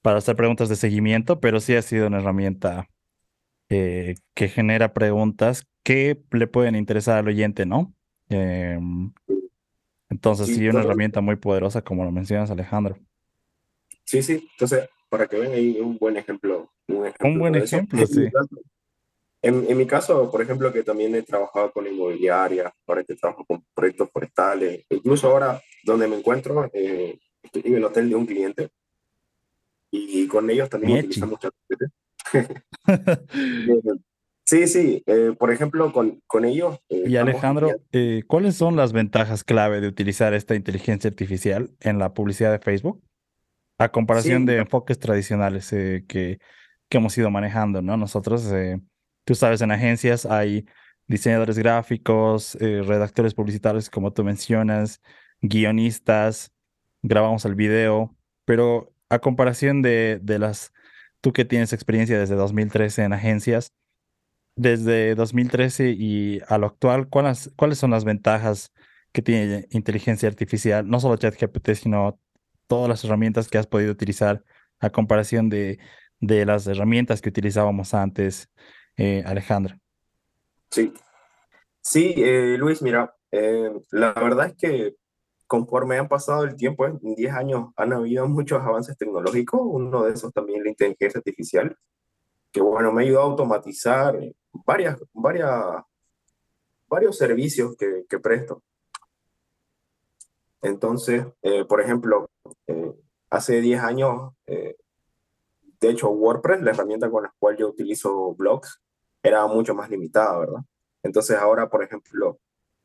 para 0.03 0.19
hacer 0.19 0.37
preguntas 0.37 0.69
de 0.69 0.77
seguimiento, 0.77 1.41
pero 1.41 1.61
sí 1.61 1.75
ha 1.75 1.83
sido 1.83 2.07
una 2.07 2.19
herramienta 2.19 2.89
eh, 3.69 4.15
que 4.35 4.49
genera 4.49 4.95
preguntas 4.95 5.67
que 5.83 6.23
le 6.31 6.47
pueden 6.47 6.77
interesar 6.77 7.19
al 7.19 7.29
oyente, 7.29 7.67
¿no? 7.67 7.95
Em, 8.29 9.13
entonces 10.11 10.47
sí, 10.47 10.67
es 10.67 10.75
una 10.75 10.83
herramienta 10.85 11.21
muy 11.21 11.37
poderosa, 11.37 11.83
como 11.83 12.05
lo 12.05 12.13
mencionas, 12.13 12.51
Alejandro. 12.51 12.99
Sí, 14.05 14.23
sí. 14.23 14.49
Entonces, 14.53 14.89
para 15.09 15.27
que 15.27 15.39
vean 15.39 15.53
ahí 15.53 15.79
un 15.81 15.99
buen 15.99 16.17
ejemplo. 16.17 16.73
Un, 16.87 17.39
buen 17.39 17.55
ejemplo, 17.55 18.07
sí. 18.07 18.29
En, 19.41 19.77
mi 19.77 19.87
caso, 19.87 20.31
por 20.31 20.43
ejemplo, 20.43 20.73
que 20.73 20.83
también 20.83 21.15
he 21.15 21.23
trabajado 21.23 21.71
con 21.71 21.87
inmobiliaria, 21.87 22.73
ahora 22.87 23.05
que 23.05 23.15
trabajo 23.15 23.45
con 23.45 23.65
proyectos 23.73 24.11
forestales, 24.13 24.85
incluso 24.91 25.31
ahora 25.31 25.63
donde 25.85 26.09
me 26.09 26.17
encuentro, 26.17 26.69
eh, 26.73 27.19
estoy 27.43 27.63
en 27.65 27.77
el 27.77 27.85
hotel 27.85 28.09
de 28.09 28.17
un 28.17 28.27
cliente 28.27 28.71
y 29.91 30.27
con 30.27 30.51
ellos 30.51 30.69
también 30.69 30.99
utilizamos 30.99 31.39
Sí, 34.45 34.67
sí, 34.67 35.03
eh, 35.05 35.35
por 35.39 35.53
ejemplo, 35.53 35.93
con, 35.93 36.23
con 36.27 36.47
ellos. 36.47 36.81
Eh, 36.89 37.05
y 37.07 37.17
Alejandro, 37.17 37.83
eh, 37.93 38.23
¿cuáles 38.27 38.57
son 38.57 38.77
las 38.77 38.95
ventajas 38.95 39.45
clave 39.45 39.83
de 39.83 39.89
utilizar 39.89 40.33
esta 40.33 40.55
inteligencia 40.55 41.09
artificial 41.09 41.71
en 41.81 41.99
la 41.99 42.15
publicidad 42.15 42.53
de 42.53 42.59
Facebook? 42.59 43.05
A 43.77 43.91
comparación 43.91 44.47
de 44.47 44.57
enfoques 44.57 44.99
tradicionales 44.99 45.69
que, 45.69 46.39
que 46.89 46.97
hemos 46.97 47.19
ido 47.19 47.31
manejando, 47.31 47.83
¿no? 47.83 47.99
Nosotros, 47.99 48.51
tú 49.29 49.35
sabes, 49.35 49.61
en 49.61 49.71
agencias 49.71 50.25
hay 50.25 50.65
diseñadores 51.07 51.59
gráficos, 51.59 52.57
redactores 52.59 53.35
publicitarios, 53.35 53.91
como 53.91 54.11
tú 54.11 54.25
mencionas, 54.25 55.03
guionistas, 55.43 56.51
grabamos 57.03 57.45
el 57.45 57.55
video, 57.55 58.17
pero 58.47 58.91
a 59.11 59.19
comparación 59.19 59.83
de, 59.83 60.19
de 60.23 60.39
las, 60.39 60.73
tú 61.21 61.35
que 61.35 61.45
tienes 61.45 61.75
experiencia 61.75 62.19
desde 62.19 62.37
2013 62.37 63.03
en 63.05 63.13
agencias, 63.13 63.75
desde 64.57 65.15
2013 65.15 65.91
y 65.91 66.41
a 66.49 66.57
lo 66.57 66.67
actual, 66.67 67.09
¿cuáles, 67.11 67.53
¿cuáles 67.55 67.77
son 67.77 67.91
las 67.91 68.05
ventajas 68.05 68.73
que 69.13 69.21
tiene 69.21 69.67
inteligencia 69.73 70.27
artificial? 70.27 70.89
No 70.89 71.01
solo 71.01 71.19
ChatGPT, 71.19 71.75
sino 71.75 72.19
todas 72.67 72.89
las 72.89 73.05
herramientas 73.05 73.49
que 73.49 73.59
has 73.59 73.67
podido 73.67 73.93
utilizar 73.93 74.43
a 74.81 74.89
comparación 74.89 75.51
de, 75.51 75.79
de 76.19 76.47
las 76.47 76.67
herramientas 76.67 77.21
que 77.21 77.29
utilizábamos 77.29 77.93
antes, 77.93 78.49
eh, 78.99 79.23
Alejandra. 79.25 79.79
Sí, 80.71 80.93
sí, 81.81 82.15
eh, 82.17 82.57
Luis, 82.59 82.83
mira, 82.83 83.15
eh, 83.31 83.71
la 83.91 84.13
verdad 84.13 84.49
es 84.49 84.57
que 84.57 84.97
conforme 85.49 85.99
han 85.99 86.09
pasado 86.09 86.45
el 86.45 86.55
tiempo, 86.57 86.87
en 86.87 86.99
10 87.01 87.33
años 87.33 87.71
han 87.77 87.95
habido 87.95 88.29
muchos 88.29 88.61
avances 88.61 88.97
tecnológicos, 88.99 89.61
uno 89.65 90.05
de 90.05 90.13
esos 90.13 90.33
también 90.33 90.63
la 90.63 90.69
inteligencia 90.69 91.19
artificial, 91.19 91.75
que 92.53 92.61
bueno, 92.61 92.93
me 92.93 93.03
ha 93.03 93.07
ayudado 93.07 93.27
a 93.27 93.31
automatizar 93.31 94.19
varias, 94.53 94.99
varias, 95.13 95.51
varios 96.87 97.17
servicios 97.17 97.77
que, 97.77 98.19
presto. 98.19 98.63
Entonces, 100.61 101.25
eh, 101.43 101.65
por 101.65 101.81
ejemplo, 101.81 102.29
eh, 102.67 102.93
hace 103.31 103.61
10 103.61 103.81
años, 103.81 104.33
eh, 104.47 104.77
de 105.81 105.91
hecho, 105.91 106.11
WordPress, 106.11 106.63
la 106.63 106.73
herramienta 106.73 107.11
con 107.11 107.23
la 107.23 107.35
cual 107.39 107.57
yo 107.57 107.69
utilizo 107.69 108.35
blogs, 108.35 108.83
era 109.23 109.47
mucho 109.47 109.75
más 109.75 109.91
limitada, 109.91 110.39
¿verdad? 110.39 110.61
Entonces 111.03 111.37
ahora, 111.37 111.69
por 111.69 111.83
ejemplo, 111.83 112.39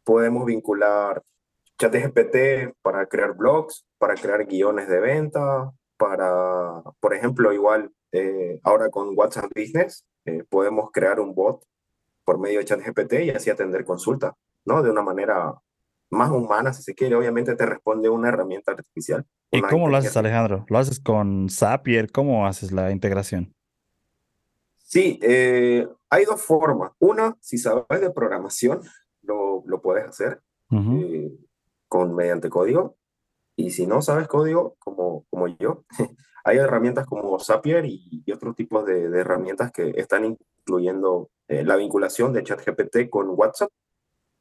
podemos 0.04 0.46
vincular 0.46 1.22
ChatGPT 1.78 2.76
para 2.82 3.06
crear 3.08 3.34
blogs, 3.34 3.86
para 3.98 4.16
crear 4.16 4.46
guiones 4.46 4.88
de 4.88 5.00
venta, 5.00 5.72
para, 5.98 6.82
por 7.00 7.14
ejemplo, 7.14 7.52
igual 7.54 7.92
eh, 8.12 8.60
ahora 8.64 8.90
con 8.90 9.18
WhatsApp 9.18 9.52
Business 9.56 10.06
eh, 10.26 10.44
podemos 10.50 10.92
crear 10.92 11.20
un 11.20 11.34
bot 11.34 11.64
por 12.26 12.40
medio 12.40 12.60
de 12.60 12.66
ChatGPT 12.66 13.14
y 13.24 13.30
así 13.32 13.50
atender 13.50 13.84
consultas, 13.84 14.34
¿no? 14.66 14.82
De 14.84 14.90
una 14.90 15.02
manera 15.02 15.54
más 16.10 16.32
humana, 16.32 16.72
si 16.74 16.84
se 16.84 16.94
quiere. 16.94 17.16
Obviamente 17.16 17.56
te 17.56 17.66
responde 17.66 18.10
una 18.10 18.30
herramienta 18.30 18.72
artificial. 18.72 19.26
¿Y 19.52 19.62
cómo 19.62 19.90
lo 19.90 19.98
haces, 19.98 20.16
Alejandro? 20.16 20.66
¿Lo 20.70 20.78
haces 20.78 21.00
con 21.00 21.50
Zapier? 21.50 22.12
¿Cómo 22.12 22.48
haces 22.48 22.72
la 22.72 22.92
integración? 22.92 23.54
Sí, 24.94 25.20
eh, 25.24 25.88
hay 26.08 26.26
dos 26.26 26.40
formas. 26.40 26.92
Una, 27.00 27.36
si 27.42 27.58
sabes 27.58 28.00
de 28.00 28.12
programación, 28.12 28.82
lo, 29.24 29.64
lo 29.66 29.82
puedes 29.82 30.06
hacer 30.08 30.40
con, 31.88 32.14
mediante 32.14 32.48
código. 32.52 32.96
Y 33.56 33.72
si 33.72 33.88
no 33.88 34.04
sabes 34.04 34.28
código, 34.28 34.76
como, 34.78 35.26
como 35.32 35.48
yo, 35.48 35.84
hay 36.44 36.58
herramientas 36.58 37.08
como 37.08 37.40
Zapier 37.40 37.88
y, 37.88 38.24
otros 38.32 38.56
tipos 38.56 38.86
de, 38.86 39.06
herramientas 39.06 39.72
que 39.72 39.96
están 39.96 40.26
incluyendo 40.26 41.32
eh, 41.48 41.64
la 41.64 41.76
vinculación 41.76 42.32
de 42.32 42.44
ChatGPT 42.44 43.10
con 43.10 43.30
WhatsApp. 43.30 43.72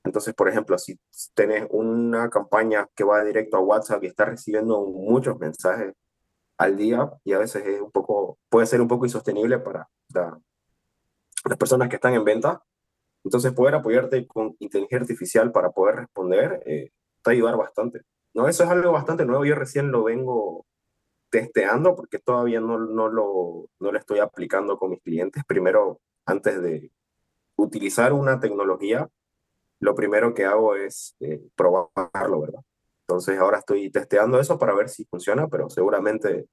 Entonces, 0.05 0.35
por 0.35 0.51
ejemplo, 0.51 0.77
si 0.77 1.01
tenés 1.33 1.67
una 1.71 2.29
campaña 2.29 2.91
que 2.95 3.05
va 3.05 3.25
directo 3.25 3.57
a 3.57 3.61
WhatsApp 3.61 4.05
y 4.05 4.09
está 4.09 4.27
recibiendo 4.27 4.83
muchos 4.85 5.39
mensajes 5.39 5.95
al 6.63 6.77
día 6.77 7.11
y 7.25 7.33
a 7.33 7.39
veces 7.39 7.67
es 7.67 7.81
un 7.81 7.91
poco, 7.91 8.39
puede 8.49 8.67
ser 8.67 8.81
un 8.81 8.89
poco 8.89 9.05
insostenible 9.05 9.59
para 9.59 9.89
las 10.15 11.59
personas 11.59 11.89
que 11.89 11.97
están 11.97 12.15
en 12.15 12.25
venta. 12.25 12.63
Entonces, 13.25 13.53
poder 13.53 13.75
apoyarte 13.75 14.27
con 14.27 14.57
inteligencia 14.61 15.01
artificial 15.01 15.53
para 15.53 15.71
poder 15.71 15.97
responder 15.97 16.63
eh, 16.67 16.91
te 17.23 17.31
va 17.31 17.33
a 17.33 17.37
ayudar 17.37 17.57
bastante. 17.57 18.03
No, 18.35 18.49
eso 18.49 18.65
es 18.65 18.71
algo 18.71 18.93
bastante 18.93 19.25
nuevo. 19.25 19.45
Yo 19.45 19.55
recién 19.55 19.91
lo 19.91 20.05
vengo 20.05 20.67
testeando 21.31 21.95
porque 21.97 22.19
todavía 22.19 22.61
no, 22.61 22.79
no, 22.79 23.09
lo, 23.09 23.69
no 23.81 23.93
lo 23.93 23.99
estoy 23.99 24.21
aplicando 24.21 24.77
con 24.79 24.91
mis 24.91 25.03
clientes. 25.03 25.45
Primero, 25.47 26.01
antes 26.27 26.61
de 26.63 26.91
utilizar 27.57 28.13
una 28.13 28.41
tecnología, 28.41 29.09
lo 29.81 29.95
primero 29.95 30.35
que 30.35 30.45
hago 30.45 30.77
es 30.77 31.17
eh, 31.21 31.43
probarlo, 31.57 32.41
¿verdad? 32.41 32.61
Entonces 33.13 33.39
ahora 33.39 33.59
estoy 33.59 33.91
testeando 33.91 34.41
eso 34.41 34.59
para 34.59 34.75
ver 34.75 34.89
si 34.89 35.05
funciona, 35.05 35.47
pero 35.49 35.69
seguramente 35.69 36.47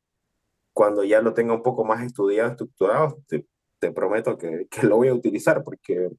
cuando 0.74 1.04
ya 1.04 1.22
lo 1.22 1.34
tenga 1.34 1.54
un 1.54 1.63
poco 1.63 1.84
más 1.86 2.04
estudiado, 2.04 2.51
estructurado, 2.51 3.18
te, 3.28 3.46
te 3.80 3.92
prometo 3.92 4.38
que, 4.38 4.68
que, 4.70 4.86
lo 4.86 4.98
voy 4.98 5.08
a 5.08 5.13
utilizar 5.13 5.63
porque 5.63 6.10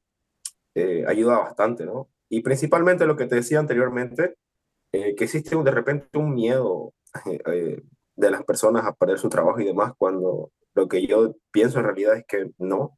eh, 0.75 1.05
ayuda 1.07 1.39
bastante, 1.39 1.85
¿no? 1.85 2.09
Y 2.29 2.41
principalmente 2.41 3.05
lo 3.05 3.15
que 3.15 3.27
te 3.27 3.35
decía 3.35 3.59
anteriormente, 3.59 4.35
eh, 4.93 5.15
que 5.15 5.25
existe 5.25 5.55
de 5.55 5.71
repente 5.71 6.17
un 6.17 6.33
miedo 6.33 6.93
eh, 7.25 7.81
de 8.15 8.31
las 8.31 8.43
personas 8.43 8.85
a 8.85 8.93
perder 8.93 9.19
su 9.19 9.29
trabajo 9.29 9.59
y 9.59 9.65
demás, 9.65 9.93
cuando 9.97 10.51
lo 10.73 10.87
que 10.87 11.05
yo 11.05 11.35
pienso 11.51 11.79
en 11.79 11.85
realidad 11.85 12.17
es 12.17 12.25
que 12.27 12.51
no. 12.57 12.97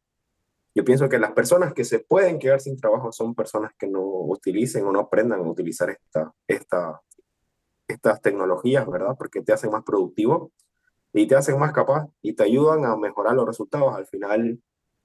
Yo 0.75 0.83
pienso 0.83 1.07
que 1.07 1.19
las 1.19 1.33
personas 1.33 1.73
que 1.73 1.83
se 1.83 1.99
pueden 1.99 2.39
quedar 2.39 2.59
sin 2.59 2.77
trabajo 2.77 3.11
son 3.11 3.35
personas 3.35 3.71
que 3.77 3.87
no 3.87 4.01
utilicen 4.01 4.85
o 4.85 4.91
no 4.91 5.01
aprendan 5.01 5.41
a 5.41 5.49
utilizar 5.49 5.89
esta, 5.89 6.33
esta, 6.47 6.99
estas 7.93 8.21
tecnologías, 8.21 8.87
¿verdad? 8.87 9.15
Porque 9.17 9.41
te 9.41 9.53
hacen 9.53 9.71
más 9.71 9.83
productivo 9.83 10.51
y 11.13 11.27
te 11.27 11.35
hacen 11.35 11.59
más 11.59 11.71
capaz 11.71 12.07
y 12.21 12.33
te 12.33 12.43
ayudan 12.43 12.85
a 12.85 12.95
mejorar 12.97 13.35
los 13.35 13.45
resultados. 13.45 13.95
Al 13.95 14.07
final, 14.07 14.59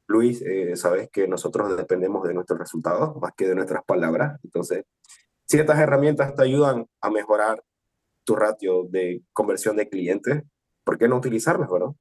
Luis, 0.07 0.43
eh, 0.43 0.75
sabes 0.77 1.11
que 1.11 1.29
nosotros 1.29 1.77
dependemos 1.77 2.27
de 2.27 2.35
nuestros 2.35 2.59
resultados 2.59 3.17
más 3.17 3.33
que 3.37 3.47
de 3.47 3.55
nuestras 3.55 3.85
palabras. 3.85 4.41
Entonces, 4.43 4.85
si 5.45 5.59
estas 5.59 5.79
herramientas 5.79 6.35
te 6.35 6.43
ayudan 6.43 6.87
a 7.01 7.11
mejorar 7.11 7.63
tu 8.25 8.37
ratio 8.37 8.85
de 8.85 9.23
conversión 9.33 9.77
de 9.77 9.89
clientes, 9.89 10.43
¿por 10.85 10.99
qué 10.99 11.09
no 11.09 11.17
utilizarlas, 11.17 11.71
verdad? 11.71 11.93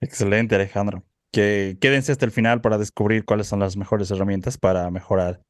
Excelente, 0.00 0.54
Alejandro. 0.54 1.04
Que 1.30 1.76
quédense 1.80 2.12
hasta 2.12 2.24
el 2.24 2.30
final 2.30 2.60
para 2.60 2.78
descubrir 2.78 3.24
cuáles 3.24 3.46
son 3.48 3.60
las 3.60 3.76
mejores 3.76 4.10
herramientas 4.10 4.56
para 4.56 4.90
mejorar 4.90 5.42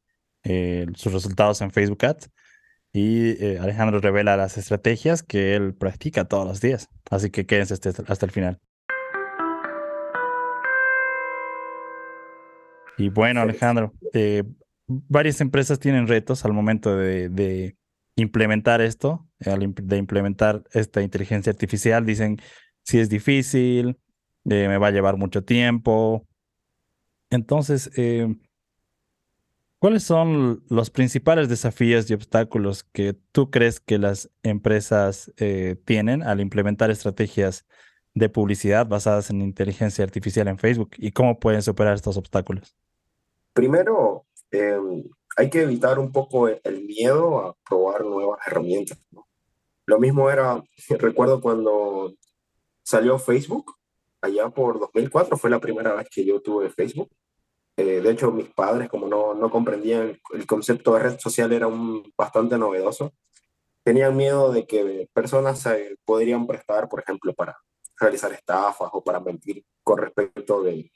eh, 0.43 0.87
sus 0.95 1.13
resultados 1.13 1.61
en 1.61 1.71
Facebook 1.71 2.05
Ads. 2.05 2.31
Y 3.01 3.45
eh, 3.45 3.59
Alejandro 3.61 4.01
revela 4.01 4.37
las 4.37 4.59
estrategias 4.59 5.23
que 5.23 5.55
él 5.55 5.73
practica 5.73 6.25
todos 6.25 6.45
los 6.45 6.61
días. 6.61 6.89
Así 7.11 7.31
que 7.31 7.47
quédense 7.47 7.75
hasta, 7.75 7.91
hasta 8.09 8.27
el 8.27 8.33
final. 8.33 8.59
Y 12.97 13.09
bueno, 13.09 13.41
Alejandro, 13.41 13.95
eh, 14.13 14.43
varias 14.89 15.41
empresas 15.41 15.79
tienen 15.79 16.09
retos 16.09 16.45
al 16.45 16.53
momento 16.53 16.97
de, 16.97 17.77
implementar 18.17 18.81
esto, 18.81 19.29
de 19.39 19.97
implementar 19.97 20.65
esta 20.73 21.01
inteligencia 21.01 21.53
artificial. 21.53 22.05
Dicen, 22.05 22.41
si 22.83 22.99
es 22.99 23.09
difícil, 23.09 23.97
eh, 24.51 24.67
me 24.67 24.77
va 24.77 24.89
a 24.89 24.91
llevar 24.91 25.17
mucho 25.17 25.45
tiempo. 25.45 26.27
Entonces, 27.31 27.93
eh, 27.97 28.27
¿Cuáles 29.81 30.03
son 30.03 30.65
los 30.69 30.91
principales 30.91 31.49
desafíos 31.49 32.11
y 32.11 32.15
obstáculos 32.15 32.83
que 32.83 33.15
tú 33.31 33.51
crees 33.51 33.79
que 33.79 33.99
las 33.99 34.29
empresas 34.43 35.33
eh, 35.37 35.77
tienen 35.85 36.25
al 36.25 36.41
implementar 36.41 36.91
estrategias 36.91 37.65
de 38.13 38.29
publicidad 38.29 38.89
basadas 38.89 39.31
en 39.31 39.41
inteligencia 39.41 40.03
artificial 40.05 40.49
en 40.49 40.59
Facebook 40.59 40.91
y 40.97 41.13
cómo 41.13 41.39
pueden 41.39 41.63
superar 41.63 41.95
estos 41.95 42.17
obstáculos? 42.17 42.75
Primero, 43.53 44.27
em, 44.51 45.05
hay 45.37 45.49
que 45.49 45.63
evitar 45.63 46.01
un 46.01 46.11
poco 46.11 46.49
el 46.49 46.85
miedo 46.85 47.39
a 47.39 47.57
probar 47.69 48.05
nuevas 48.05 48.41
herramientas. 48.47 48.99
Lo 49.87 50.01
mismo 50.01 50.29
era, 50.29 50.61
recuerdo 50.99 51.41
cuando 51.41 52.15
salió 52.83 53.17
Facebook, 53.19 53.77
allá 54.21 54.49
por 54.49 54.81
2004, 54.81 55.37
fue 55.37 55.51
la 55.51 55.61
primera 55.61 55.95
vez 55.95 56.09
que 56.11 56.25
yo 56.25 56.41
tuve 56.41 56.69
Facebook. 56.71 57.09
Eh, 57.79 58.01
de 58.01 58.11
hecho, 58.11 58.33
mis 58.33 58.49
padres, 58.49 58.89
como 58.89 59.07
no, 59.07 59.35
no 59.35 59.53
comprendían 59.53 60.21
el 60.33 60.47
concepto 60.49 60.95
de 60.95 60.99
red 60.99 61.19
social, 61.21 61.53
era 61.53 61.69
un, 61.69 62.13
bastante 62.17 62.59
novedoso. 62.59 63.13
Tenían 63.85 64.17
miedo 64.17 64.51
de 64.51 64.67
que 64.67 65.09
personas 65.13 65.61
se 65.61 65.97
podrían 66.05 66.45
prestar, 66.49 66.89
por 66.89 66.99
ejemplo, 66.99 67.33
para 67.35 67.57
realizar 67.97 68.33
estafas 68.33 68.91
o 68.93 69.01
para 69.05 69.21
mentir 69.21 69.65
con 69.85 69.99
respecto 69.99 70.61
de, 70.65 70.91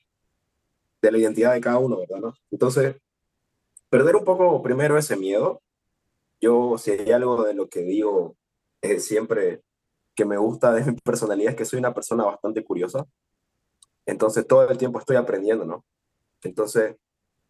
de 1.01 1.13
la 1.13 1.19
identidad 1.19 1.53
de 1.55 1.61
cada 1.61 1.79
uno, 1.79 1.99
¿verdad? 1.99 2.35
Entonces, 2.51 2.97
perder 3.89 4.17
un 4.17 4.25
poco 4.25 4.61
primero 4.61 4.99
ese 4.99 5.17
miedo. 5.17 5.63
Yo, 6.41 6.79
si 6.79 6.91
hay 6.91 7.13
algo 7.13 7.45
de 7.45 7.55
lo 7.55 7.69
que 7.69 7.83
digo 7.83 8.35
es 8.81 9.05
siempre 9.07 9.63
que 10.17 10.25
me 10.25 10.37
gusta 10.37 10.73
de 10.73 10.85
mi 10.85 10.97
personalidad, 10.99 11.51
es 11.51 11.57
que 11.57 11.65
soy 11.65 11.79
una 11.79 11.95
persona 11.95 12.25
bastante 12.25 12.65
curiosa. 12.65 13.07
Entonces, 14.05 14.45
todo 14.49 14.69
el 14.69 14.79
tiempo 14.79 14.99
estoy 14.99 15.15
aprendiendo, 15.15 15.65
¿no? 15.65 15.85
Entonces, 16.43 16.97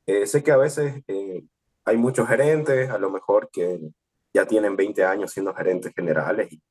eh, 0.07 0.27
sé 0.27 0.43
que 0.43 0.53
a 0.53 0.57
veces 0.57 1.03
eh, 1.09 1.45
hay 1.85 1.97
muchos 1.97 2.29
gerentes, 2.29 2.91
a 2.91 2.99
lo 2.99 3.11
mejor 3.11 3.51
que 3.51 3.81
ya 4.35 4.47
tienen 4.47 4.77
20 4.77 5.05
años 5.05 5.33
siendo 5.33 5.55
gerentes 5.55 5.93
generales 5.95 6.53
y, 6.53 6.63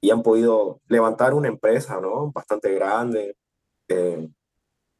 y 0.00 0.10
han 0.10 0.22
podido 0.22 0.80
levantar 0.88 1.34
una 1.34 1.48
empresa, 1.48 2.00
¿no? 2.00 2.32
Bastante 2.32 2.72
grande. 2.74 3.36
Eh, 3.88 4.28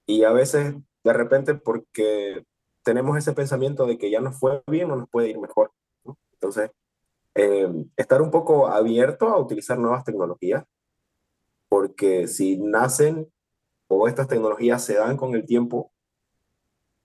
y 0.07 0.25
a 0.25 0.33
veces, 0.33 0.75
de 1.05 1.13
repente, 1.13 1.55
porque 1.55 2.45
tenemos 2.83 3.17
ese 3.17 3.33
pensamiento 3.33 3.87
de 3.87 3.99
que 3.99 4.11
ya 4.11 4.21
nos 4.21 4.39
fue 4.39 4.63
bien, 4.67 4.89
no 4.89 4.97
nos 4.97 5.09
puede 5.09 5.31
ir 5.31 5.39
mejor. 5.39 5.73
Entonces, 6.35 6.71
estar 7.97 8.21
un 8.21 8.31
poco 8.31 8.67
abierto 8.67 9.29
a 9.29 9.39
utilizar 9.39 9.79
nuevas 9.79 10.05
tecnologías, 10.05 10.65
porque 11.69 12.29
si 12.29 12.59
nacen 12.59 13.33
o 13.89 14.09
estas 14.09 14.29
tecnologías 14.29 14.85
se 14.85 14.95
dan 14.95 15.17
con 15.17 15.35
el 15.35 15.47
tiempo, 15.47 15.92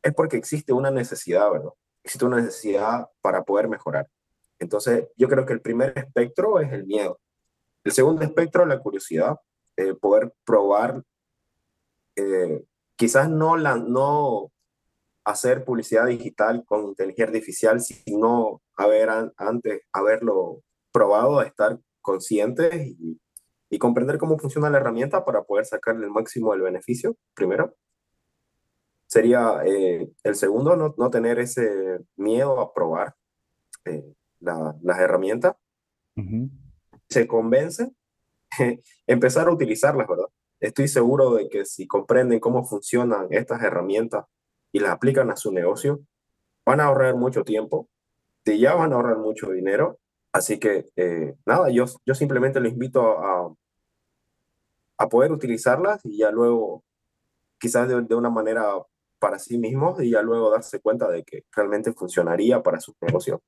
es 0.08 0.14
porque 0.14 0.38
existe 0.38 0.72
una 0.74 0.90
necesidad, 0.90 1.52
¿verdad? 1.52 1.72
Existe 2.04 2.26
una 2.26 2.38
necesidad 2.38 3.08
para 3.22 3.44
poder 3.44 3.68
mejorar. 3.68 4.08
Entonces, 4.58 5.10
yo 5.18 5.28
creo 5.28 5.46
que 5.46 5.54
el 5.54 5.62
primer 5.62 5.94
espectro 5.98 6.60
es 6.60 6.72
el 6.72 6.86
miedo. 6.86 7.20
El 7.84 7.92
segundo 7.92 8.24
espectro 8.24 8.64
es 8.64 8.70
la 8.70 8.80
curiosidad, 8.80 9.36
eh, 9.76 9.94
poder 9.94 10.34
probar, 10.46 11.04
eh, 12.16 12.64
quizás 12.96 13.30
no, 13.30 13.58
la, 13.58 13.76
no 13.76 14.50
hacer 15.26 15.66
publicidad 15.66 16.06
digital 16.06 16.64
con 16.66 16.86
inteligencia 16.86 17.26
artificial, 17.26 17.82
sino 17.82 18.62
haber 18.76 19.10
antes 19.36 19.82
haberlo 19.92 20.62
probado, 20.92 21.42
estar 21.42 21.78
conscientes 22.02 22.74
y, 22.74 23.20
y 23.70 23.78
comprender 23.78 24.18
cómo 24.18 24.40
funciona 24.40 24.70
la 24.70 24.78
herramienta 24.78 25.26
para 25.26 25.44
poder 25.44 25.66
sacarle 25.66 26.06
el 26.06 26.12
máximo 26.12 26.54
del 26.54 26.62
beneficio, 26.62 27.18
primero 27.34 27.76
sería 29.18 29.62
eh, 29.66 30.12
el 30.24 30.36
segundo, 30.36 30.76
no, 30.76 30.94
no, 30.96 31.10
tener 31.10 31.40
ese 31.40 32.02
miedo 32.18 32.60
a 32.60 32.72
probar 32.72 33.16
eh, 33.86 34.14
las 34.40 35.00
herramientas. 35.00 35.56
Se 37.10 37.26
convence, 37.26 37.92
empezar 39.08 39.48
a 39.48 39.52
utilizarlas, 39.52 40.08
¿verdad? 40.08 40.28
Estoy 40.60 40.88
seguro 40.88 41.34
de 41.34 41.50
que 41.50 41.66
si 41.66 41.88
comprenden 41.88 42.40
cómo 42.40 42.64
funcionan 42.64 43.26
estas 43.32 43.64
herramientas 43.64 44.26
y 44.72 44.82
las 44.82 44.92
aplican 44.92 45.32
a 45.32 45.36
su 45.36 45.52
negocio, 45.52 46.02
van 46.64 46.80
a 46.80 46.86
ahorrar 46.86 47.16
mucho 47.16 47.44
tiempo, 47.44 47.90
de 48.46 48.60
ya 48.60 48.76
van 48.76 48.94
a 48.94 48.98
ahorrar 48.98 49.18
mucho 49.18 49.50
dinero. 49.50 49.98
Así 50.32 50.60
que, 50.60 50.86
eh, 50.96 51.34
nada, 51.44 51.72
yo, 51.72 51.86
yo 52.06 52.14
simplemente 52.14 52.60
les 52.60 52.74
invito 52.74 53.18
a, 53.18 53.52
a 55.00 55.10
poder 55.10 55.32
utilizarlas 55.32 56.06
y 56.06 56.20
ya 56.20 56.30
luego, 56.30 56.84
quizás 57.60 57.88
de, 57.88 58.00
de 58.04 58.14
una 58.14 58.30
manera 58.30 58.76
para 59.20 59.40
sí 59.40 59.58
mismos 59.58 60.02
y 60.02 60.12
ya 60.12 60.22
luego 60.22 60.52
darse 60.52 60.80
cuenta 60.80 61.10
de 61.10 61.24
que 61.24 61.44
realmente 61.52 61.94
funcionaría 61.94 62.62
para 62.62 62.80
su 62.80 62.94
negocio. 63.02 63.42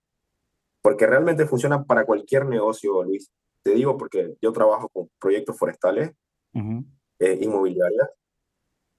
Porque 0.82 1.08
realmente 1.08 1.45
funciona 1.45 1.84
para 1.84 2.05
cualquier 2.05 2.45
negocio, 2.45 3.03
Luis. 3.03 3.32
Te 3.63 3.71
digo 3.71 3.97
porque 3.97 4.36
yo 4.41 4.53
trabajo 4.53 4.89
con 4.89 5.10
proyectos 5.19 5.58
forestales, 5.58 6.12
eh, 6.53 7.38
inmobiliarias, 7.41 8.10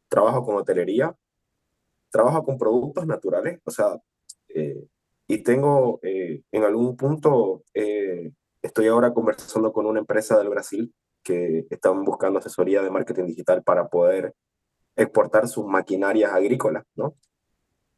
trabajo 0.08 0.44
con 0.44 0.56
hotelería, 0.56 1.14
trabajo 2.10 2.44
con 2.44 2.58
productos 2.58 3.06
naturales, 3.06 3.60
o 3.64 3.70
sea, 3.70 3.98
eh, 4.48 4.86
y 5.26 5.38
tengo 5.42 6.00
eh, 6.02 6.42
en 6.52 6.64
algún 6.64 6.96
punto, 6.96 7.64
estoy 7.72 8.88
ahora 8.88 9.14
conversando 9.14 9.72
con 9.72 9.86
una 9.86 10.00
empresa 10.00 10.36
del 10.36 10.48
Brasil 10.48 10.92
que 11.22 11.66
están 11.70 12.04
buscando 12.04 12.38
asesoría 12.38 12.82
de 12.82 12.90
marketing 12.90 13.26
digital 13.26 13.62
para 13.62 13.88
poder 13.88 14.34
exportar 14.96 15.48
sus 15.48 15.66
maquinarias 15.66 16.32
agrícolas, 16.32 16.84
¿no? 16.94 17.14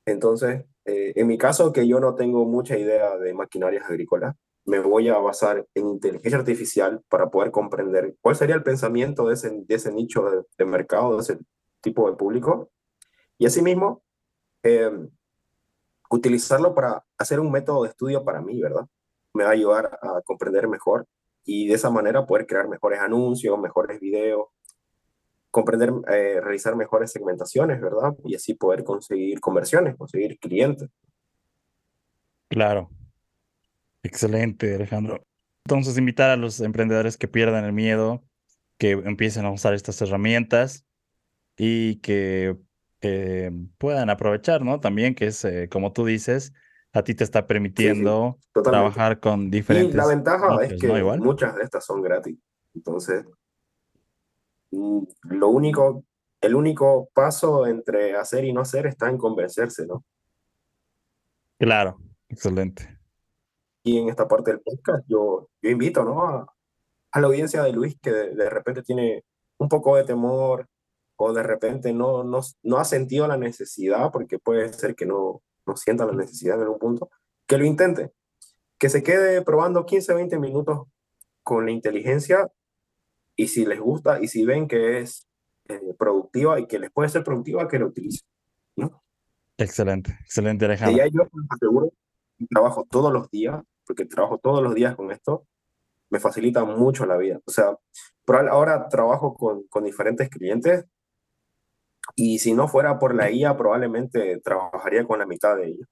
Entonces, 0.06 0.64
eh, 0.84 1.12
en 1.16 1.26
mi 1.26 1.38
caso, 1.38 1.72
que 1.72 1.86
yo 1.86 2.00
no 2.00 2.14
tengo 2.14 2.44
mucha 2.44 2.76
idea 2.76 3.16
de 3.18 3.34
maquinarias 3.34 3.84
agrícolas, 3.88 4.34
me 4.64 4.78
voy 4.78 5.08
a 5.08 5.18
basar 5.18 5.66
en 5.74 5.88
inteligencia 5.88 6.38
artificial 6.38 7.02
para 7.08 7.30
poder 7.30 7.50
comprender 7.50 8.14
cuál 8.20 8.36
sería 8.36 8.54
el 8.54 8.62
pensamiento 8.62 9.26
de 9.26 9.34
ese, 9.34 9.50
de 9.50 9.74
ese 9.74 9.92
nicho 9.92 10.44
de, 10.56 10.64
mercado, 10.64 11.16
de 11.16 11.22
ese 11.22 11.38
tipo 11.80 12.08
de 12.08 12.16
público. 12.16 12.70
Y 13.38 13.46
asimismo, 13.46 14.02
eh, 14.62 14.90
utilizarlo 16.10 16.74
para 16.74 17.04
hacer 17.18 17.40
un 17.40 17.50
método 17.50 17.82
de 17.82 17.88
estudio 17.88 18.24
para 18.24 18.40
mí, 18.40 18.60
¿verdad? 18.60 18.86
Me 19.34 19.44
va 19.44 19.50
a 19.50 19.54
ayudar 19.54 19.98
a 20.00 20.20
comprender 20.22 20.68
mejor 20.68 21.06
y 21.44 21.66
de 21.66 21.74
esa 21.74 21.90
manera 21.90 22.26
poder 22.26 22.46
crear 22.46 22.68
mejores 22.68 23.00
anuncios, 23.00 23.58
mejores 23.58 23.98
videos, 23.98 24.48
comprender, 25.52 25.92
eh, 26.08 26.40
realizar 26.40 26.74
mejores 26.74 27.12
segmentaciones, 27.12 27.80
¿verdad? 27.80 28.14
Y 28.24 28.34
así 28.34 28.54
poder 28.54 28.82
conseguir 28.82 29.38
conversiones, 29.38 29.96
conseguir 29.96 30.38
clientes. 30.38 30.88
Claro. 32.48 32.90
Excelente, 34.02 34.74
Alejandro. 34.74 35.22
Entonces, 35.64 35.96
invitar 35.98 36.30
a 36.30 36.36
los 36.36 36.58
emprendedores 36.60 37.16
que 37.16 37.28
pierdan 37.28 37.64
el 37.64 37.72
miedo, 37.72 38.24
que 38.78 38.92
empiecen 38.92 39.44
a 39.44 39.52
usar 39.52 39.74
estas 39.74 40.00
herramientas 40.00 40.86
y 41.56 41.96
que 41.96 42.56
eh, 43.02 43.52
puedan 43.76 44.08
aprovechar, 44.08 44.62
¿no? 44.62 44.80
También 44.80 45.14
que 45.14 45.26
es, 45.26 45.44
eh, 45.44 45.68
como 45.70 45.92
tú 45.92 46.06
dices, 46.06 46.54
a 46.94 47.04
ti 47.04 47.14
te 47.14 47.24
está 47.24 47.46
permitiendo 47.46 48.38
trabajar 48.64 49.20
con 49.20 49.50
diferentes. 49.50 49.94
Y 49.94 49.96
la 49.96 50.06
ventaja 50.06 50.64
es 50.64 50.80
que 50.80 50.88
muchas 51.18 51.54
de 51.56 51.62
estas 51.62 51.84
son 51.84 52.00
gratis. 52.00 52.38
Entonces, 52.74 53.26
lo 54.72 55.48
único, 55.48 56.04
el 56.40 56.54
único 56.54 57.08
paso 57.12 57.66
entre 57.66 58.16
hacer 58.16 58.44
y 58.44 58.52
no 58.52 58.62
hacer 58.62 58.86
está 58.86 59.08
en 59.08 59.18
convencerse, 59.18 59.86
¿no? 59.86 60.04
Claro, 61.58 61.98
excelente. 62.28 62.98
Y 63.84 63.98
en 63.98 64.08
esta 64.08 64.26
parte 64.26 64.50
del 64.50 64.60
podcast 64.60 65.04
yo, 65.08 65.48
yo 65.60 65.70
invito, 65.70 66.04
¿no? 66.04 66.22
A, 66.24 66.46
la 67.20 67.26
audiencia 67.26 67.62
de 67.62 67.72
Luis 67.72 67.98
que 68.00 68.10
de, 68.10 68.50
repente 68.50 68.82
tiene 68.82 69.24
un 69.58 69.68
poco 69.68 69.96
de 69.96 70.04
temor 70.04 70.66
o 71.16 71.32
de 71.32 71.42
repente 71.42 71.92
no, 71.92 72.24
no, 72.24 72.40
no 72.62 72.78
ha 72.78 72.84
sentido 72.84 73.28
la 73.28 73.36
necesidad, 73.36 74.10
porque 74.10 74.38
puede 74.38 74.72
ser 74.72 74.94
que 74.94 75.04
no, 75.04 75.42
no 75.66 75.76
sienta 75.76 76.06
la 76.06 76.14
necesidad 76.14 76.56
en 76.56 76.62
algún 76.62 76.78
punto, 76.78 77.10
que 77.46 77.58
lo 77.58 77.66
intente, 77.66 78.12
que 78.78 78.88
se 78.88 79.02
quede 79.02 79.42
probando 79.42 79.84
15, 79.84 80.14
20 80.14 80.38
minutos 80.38 80.88
con 81.42 81.66
la 81.66 81.72
inteligencia 81.72 82.50
y 83.36 83.48
si 83.48 83.64
les 83.64 83.80
gusta 83.80 84.20
y 84.20 84.28
si 84.28 84.44
ven 84.44 84.68
que 84.68 85.00
es 85.00 85.26
eh, 85.68 85.94
productiva 85.98 86.58
y 86.60 86.66
que 86.66 86.78
les 86.78 86.90
puede 86.90 87.08
ser 87.08 87.24
productiva, 87.24 87.68
que 87.68 87.78
lo 87.78 87.86
utilicen. 87.86 88.26
¿no? 88.76 89.02
Excelente, 89.56 90.18
excelente 90.20 90.64
Alejandro. 90.64 90.94
Y 90.94 90.98
ya 90.98 91.06
yo 91.06 91.28
aseguro, 91.50 91.92
trabajo 92.50 92.86
todos 92.90 93.12
los 93.12 93.30
días, 93.30 93.62
porque 93.86 94.04
trabajo 94.04 94.38
todos 94.38 94.62
los 94.62 94.74
días 94.74 94.96
con 94.96 95.10
esto, 95.10 95.46
me 96.10 96.20
facilita 96.20 96.64
mucho 96.64 97.06
la 97.06 97.16
vida. 97.16 97.40
O 97.46 97.50
sea, 97.50 97.76
ahora 98.50 98.88
trabajo 98.88 99.34
con, 99.34 99.64
con 99.68 99.84
diferentes 99.84 100.28
clientes 100.28 100.84
y 102.14 102.38
si 102.38 102.54
no 102.54 102.68
fuera 102.68 102.98
por 102.98 103.14
la 103.14 103.30
IA, 103.30 103.56
probablemente 103.56 104.40
trabajaría 104.40 105.06
con 105.06 105.18
la 105.18 105.26
mitad 105.26 105.56
de 105.56 105.68
ellos. 105.68 105.88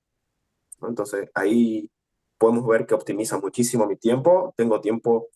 Entonces, 0.82 1.30
ahí 1.34 1.90
podemos 2.38 2.66
ver 2.66 2.86
que 2.86 2.94
optimiza 2.94 3.38
muchísimo 3.38 3.86
mi 3.86 3.96
tiempo. 3.96 4.52
Tengo 4.56 4.80
tiempo 4.80 5.28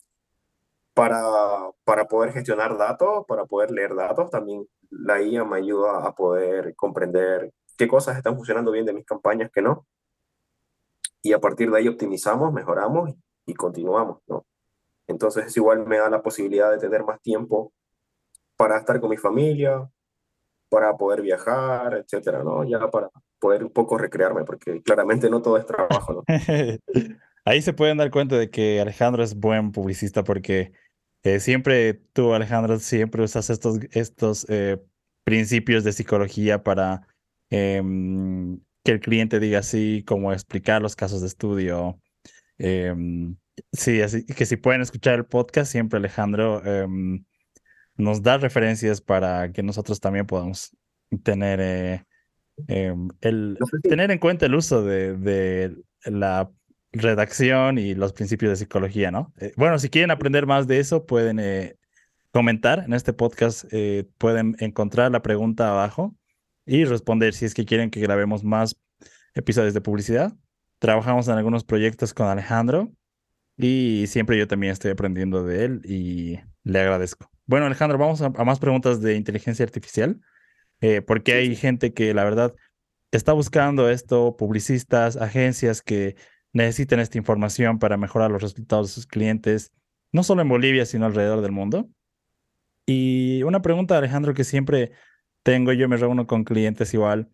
para, 0.95 1.21
para 1.85 2.07
poder 2.07 2.33
gestionar 2.33 2.79
datos, 2.79 3.25
para 3.27 3.45
poder 3.45 3.71
leer 3.71 3.95
datos. 3.95 4.31
También 4.31 4.67
la 4.91 5.21
IA 5.21 5.45
me 5.45 5.59
ayuda 5.59 6.07
a 6.07 6.15
poder 6.15 6.75
comprender 6.77 7.53
qué 7.77 7.89
cosas 7.89 8.17
están 8.17 8.37
funcionando 8.37 8.71
bien 8.71 8.87
de 8.87 8.93
mis 8.93 9.05
campañas, 9.05 9.51
que 9.53 9.61
no. 9.61 9.87
Y 11.23 11.33
a 11.33 11.41
partir 11.41 11.71
de 11.71 11.79
ahí 11.79 11.89
optimizamos, 11.89 12.53
mejoramos 12.53 13.13
y 13.47 13.55
continuamos, 13.55 14.21
¿no? 14.27 14.47
Entonces 15.07 15.55
igual 15.57 15.87
me 15.87 15.99
da 15.99 16.09
la 16.09 16.23
posibilidad 16.23 16.71
de 16.71 16.79
tener 16.79 17.05
más 17.05 17.21
tiempo 17.21 17.73
para 18.57 18.79
estar 18.79 19.01
con 19.01 19.11
mi 19.11 19.17
familia, 19.17 19.89
para 20.69 20.97
poder 20.97 21.23
viajar, 21.23 21.95
etcétera, 21.95 22.43
¿no? 22.43 22.65
Ya 22.65 22.91
para 22.91 23.11
poder 23.39 23.65
un 23.65 23.71
poco 23.71 23.99
recrearme, 23.99 24.45
porque 24.45 24.83
claramente 24.83 25.29
no 25.29 25.43
todo 25.43 25.57
es 25.57 25.67
trabajo, 25.67 26.13
¿no? 26.13 26.25
Ahí 27.47 27.61
se 27.61 27.75
pueden 27.75 27.99
dar 27.99 28.11
cuenta 28.11 28.39
de 28.39 28.49
que 28.49 28.81
Alejandro 28.81 29.23
es 29.23 29.39
buen 29.39 29.71
publicista 29.71 30.25
porque 30.25 30.73
eh, 31.25 31.41
siempre 31.41 31.95
tú, 31.95 32.35
Alejandro, 32.35 32.79
siempre 32.79 33.23
usas 33.23 33.49
estos, 33.49 33.79
estos 33.93 34.47
eh, 34.51 34.79
principios 35.25 35.83
de 35.83 35.93
psicología 35.93 36.63
para 36.63 37.07
em, 37.49 38.61
que 38.85 38.93
el 38.93 39.01
cliente 39.01 39.41
diga 39.41 39.61
así, 39.61 40.05
como 40.07 40.33
explicar 40.33 40.83
los 40.83 40.95
casos 40.95 41.23
de 41.23 41.29
estudio. 41.29 41.99
Em, 42.59 43.37
sí, 43.73 44.03
así 44.03 44.27
que 44.27 44.45
si 44.45 44.57
pueden 44.57 44.83
escuchar 44.83 45.15
el 45.15 45.25
podcast, 45.25 45.73
siempre 45.73 45.99
Alejandro 45.99 46.63
em, 46.65 47.25
nos 47.97 48.23
da 48.23 48.37
referencias 48.37 49.01
para 49.01 49.51
que 49.51 49.63
nosotros 49.63 50.01
también 50.01 50.27
podamos 50.27 50.77
tener, 51.23 51.61
eh, 52.69 52.95
el, 53.23 53.59
tener 53.83 54.11
en 54.11 54.19
cuenta 54.19 54.45
el 54.45 54.55
uso 54.55 54.83
de, 54.85 55.17
de 55.17 55.75
la 56.05 56.51
redacción 56.95 57.79
y 57.79 57.95
los 57.95 58.13
principios 58.13 58.51
de 58.51 58.57
psicología, 58.57 59.11
¿no? 59.11 59.33
Eh, 59.39 59.53
bueno, 59.57 59.79
si 59.79 59.91
quieren 59.91 60.11
aprender 60.11 60.47
más 60.47 60.67
de 60.67 60.79
eso, 60.79 61.07
pueden 61.07 61.39
eh, 61.41 61.77
comentar 62.31 62.85
en 62.87 62.95
este 62.95 63.13
podcast, 63.13 63.65
eh, 63.71 64.09
pueden 64.19 64.57
encontrar 64.61 65.11
la 65.13 65.23
pregunta 65.23 65.71
abajo 65.71 66.17
y 66.67 66.85
responder 66.85 67.35
si 67.35 67.45
es 67.45 67.55
que 67.55 67.65
quieren 67.65 67.91
que 67.91 68.01
grabemos 68.01 68.45
más 68.45 68.77
episodios 69.35 69.75
de 69.75 69.81
publicidad. 69.81 70.33
Trabajamos 70.79 71.29
en 71.29 71.35
algunos 71.35 71.65
proyectos 71.65 72.15
con 72.15 72.29
Alejandro 72.29 72.93
y 73.57 74.07
siempre 74.07 74.39
yo 74.39 74.49
también 74.49 74.73
estoy 74.73 74.91
aprendiendo 74.91 75.45
de 75.45 75.65
él 75.65 75.81
y 75.85 76.39
le 76.63 76.81
agradezco. 76.81 77.31
Bueno, 77.47 77.67
Alejandro, 77.67 77.99
vamos 77.99 78.23
a, 78.23 78.31
más 78.31 78.59
preguntas 78.59 79.01
de 79.01 79.17
inteligencia 79.17 79.65
artificial, 79.65 80.21
porque 81.07 81.33
hay 81.33 81.57
gente 81.57 81.95
que 81.95 82.13
la 82.13 82.25
verdad 82.25 82.55
está 83.11 83.33
buscando 83.33 83.89
esto, 83.89 84.37
publicistas, 84.37 85.17
agencias 85.17 85.83
que 85.83 86.17
necesitan 86.55 87.01
esta 87.01 87.19
información 87.19 87.79
para 87.79 87.99
mejorar 87.99 88.31
los 88.31 88.41
resultados 88.41 88.89
de 88.89 88.95
sus 88.95 89.07
clientes, 89.07 89.73
no 90.13 90.23
solo 90.23 90.41
en 90.41 90.49
Bolivia, 90.49 90.87
sino 90.87 91.05
alrededor 91.05 91.43
del 91.43 91.53
mundo. 91.53 91.91
Y 92.87 93.43
una 93.43 93.61
pregunta, 93.61 93.99
Alejandro, 93.99 94.33
que 94.33 94.45
siempre 94.45 94.93
tengo, 95.43 95.73
yo 95.73 95.89
me 95.89 95.97
reúno 95.97 96.27
con 96.27 96.45
clientes 96.45 96.95
igual 96.95 97.29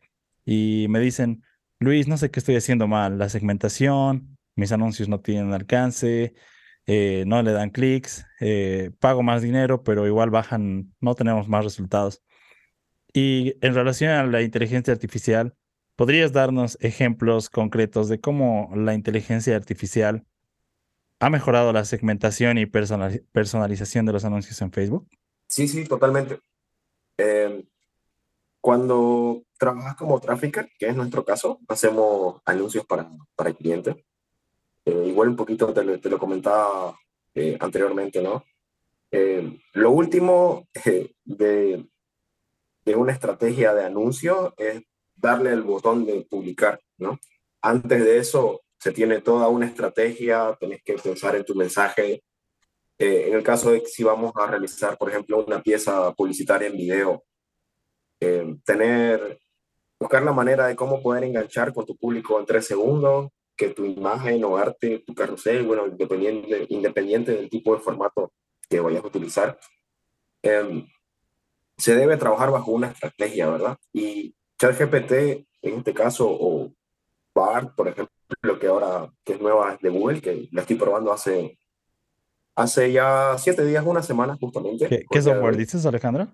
y 0.44 0.87
me 0.88 1.00
dicen, 1.00 1.44
Luis, 1.78 2.09
no 2.09 2.16
sé 2.16 2.30
qué 2.30 2.40
estoy 2.40 2.56
haciendo 2.56 2.88
mal, 2.88 3.18
la 3.18 3.28
segmentación, 3.28 4.38
mis 4.56 4.72
anuncios 4.72 5.09
no 5.09 5.20
tienen 5.20 5.52
alcance, 5.52 6.35
eh, 6.87 7.24
no 7.26 7.42
le 7.42 7.52
dan 7.52 7.70
clics, 7.70 8.26
eh, 8.40 8.90
pago 9.00 9.22
más 9.22 9.42
dinero, 9.42 9.83
pero 9.85 10.06
igual 10.06 10.30
bajan, 10.30 10.94
no 11.00 11.14
tenemos 11.14 11.48
más 11.48 11.64
resultados. 11.64 12.22
Y 13.12 13.54
en 13.61 13.74
relación 13.74 14.12
a 14.12 14.24
la 14.24 14.42
inteligencia 14.42 14.92
artificial, 14.92 15.54
¿Podrías 16.01 16.33
darnos 16.33 16.79
ejemplos 16.81 17.51
concretos 17.51 18.09
de 18.09 18.19
cómo 18.19 18.73
la 18.75 18.95
inteligencia 18.95 19.55
artificial 19.55 20.25
ha 21.19 21.29
mejorado 21.29 21.75
la 21.75 21.85
segmentación 21.85 22.57
y 22.57 22.65
personalización 22.65 24.07
de 24.07 24.13
los 24.15 24.25
anuncios 24.25 24.63
en 24.63 24.73
Facebook? 24.73 25.07
Sí, 25.47 25.69
sí, 25.69 25.85
totalmente. 25.85 26.41
Em, 27.19 27.67
cuando 28.63 29.43
trabajas 29.59 29.95
como 29.95 30.19
trafficker, 30.21 30.71
que 30.79 30.89
es 30.89 30.97
nuestro 30.97 31.23
caso, 31.23 31.61
hacemos 31.69 32.41
anuncios 32.47 32.87
para, 32.87 33.07
para 33.37 33.51
el 33.51 33.57
cliente. 33.57 34.07
Eh, 34.87 35.05
igual 35.07 35.29
un 35.29 35.37
poquito 35.37 35.71
te, 35.75 36.09
lo 36.09 36.19
comentaba 36.19 36.99
eh, 37.35 37.59
anteriormente, 37.61 38.23
¿no? 38.23 38.43
Em, 39.11 39.61
lo 39.75 39.91
último 39.91 40.67
eh, 40.87 41.13
de, 41.27 41.87
de, 42.87 42.97
una 42.97 43.13
estrategia 43.13 43.75
de 43.75 43.85
anuncio 43.85 44.55
es 44.57 44.83
darle 45.20 45.50
el 45.50 45.62
botón 45.62 46.04
de 46.06 46.22
publicar, 46.22 46.80
¿no? 46.98 47.18
Antes 47.62 48.04
de 48.04 48.18
eso 48.18 48.62
se 48.78 48.92
tiene 48.92 49.20
toda 49.20 49.48
una 49.48 49.66
estrategia, 49.66 50.56
tenés 50.59 50.83
que 50.83 50.94
pensar 50.94 51.37
en 51.37 51.44
tu 51.44 51.54
mensaje. 51.54 52.22
Eh, 52.98 53.28
en 53.28 53.35
el 53.35 53.42
caso 53.42 53.70
de 53.70 53.83
que 53.83 53.88
si 53.88 54.02
vamos 54.02 54.33
a 54.35 54.46
realizar, 54.46 54.96
por 54.96 55.11
ejemplo, 55.11 55.44
una 55.44 55.62
pieza 55.62 56.12
publicitaria 56.14 56.68
en 56.68 56.76
video, 56.76 57.24
eh, 58.20 58.56
tener, 58.64 59.38
buscar 59.98 60.22
la 60.22 60.33
manera 60.33 60.66
de 60.66 60.76
cómo 60.76 61.02
poder 61.02 61.24
enganchar 61.24 61.74
con 61.74 61.85
tu 61.85 61.96
público 61.96 62.38
en 62.38 62.46
tres 62.46 62.66
segundos, 62.66 63.30
que 63.56 63.68
tu 63.70 63.85
imagen 63.85 64.42
o 64.44 64.56
arte, 64.56 65.02
tu 65.06 65.14
carrusel, 65.14 65.64
bueno, 65.64 65.87
independiente, 65.87 66.66
independiente 66.70 67.33
del 67.33 67.50
tipo 67.50 67.74
de 67.74 67.83
formato 67.83 68.33
que 68.68 68.80
vayas 68.80 69.04
a 69.04 69.06
utilizar, 69.06 69.59
eh, 70.42 70.87
se 71.76 71.94
debe 71.94 72.16
trabajar 72.16 72.50
bajo 72.50 72.70
una 72.72 72.88
estrategia, 72.88 73.50
¿verdad? 73.50 73.78
Y 73.92 74.35
ChatGPT, 74.61 75.12
en 75.62 75.79
este 75.79 75.94
caso, 75.94 76.29
o 76.29 76.70
BART, 77.35 77.75
por 77.75 77.88
ejemplo, 77.88 78.14
lo 78.42 78.59
que 78.59 78.66
ahora 78.66 79.11
que 79.25 79.33
es 79.33 79.40
nueva 79.40 79.79
de 79.81 79.88
Google, 79.88 80.20
que 80.20 80.49
la 80.53 80.61
estoy 80.61 80.77
probando 80.77 81.12
hace, 81.12 81.59
hace 82.55 82.92
ya 82.92 83.37
siete 83.38 83.64
días, 83.64 83.85
una 83.87 84.03
semana 84.03 84.37
justamente. 84.38 84.87
¿Qué, 84.87 85.07
¿qué 85.11 85.23
software 85.23 85.57
dices, 85.57 85.87
Alejandra? 85.87 86.29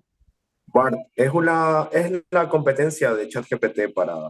BART 0.65 0.97
es, 1.15 1.33
una, 1.33 1.87
es 1.93 2.21
la 2.29 2.49
competencia 2.49 3.13
de 3.13 3.29
ChatGPT 3.29 3.93
para 3.95 4.29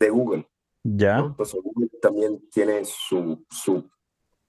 de 0.00 0.10
Google. 0.10 0.48
Ya. 0.82 1.18
Entonces 1.18 1.60
Google 1.62 1.90
también 2.02 2.48
tiene 2.50 2.84
su, 2.84 3.44
su, 3.48 3.88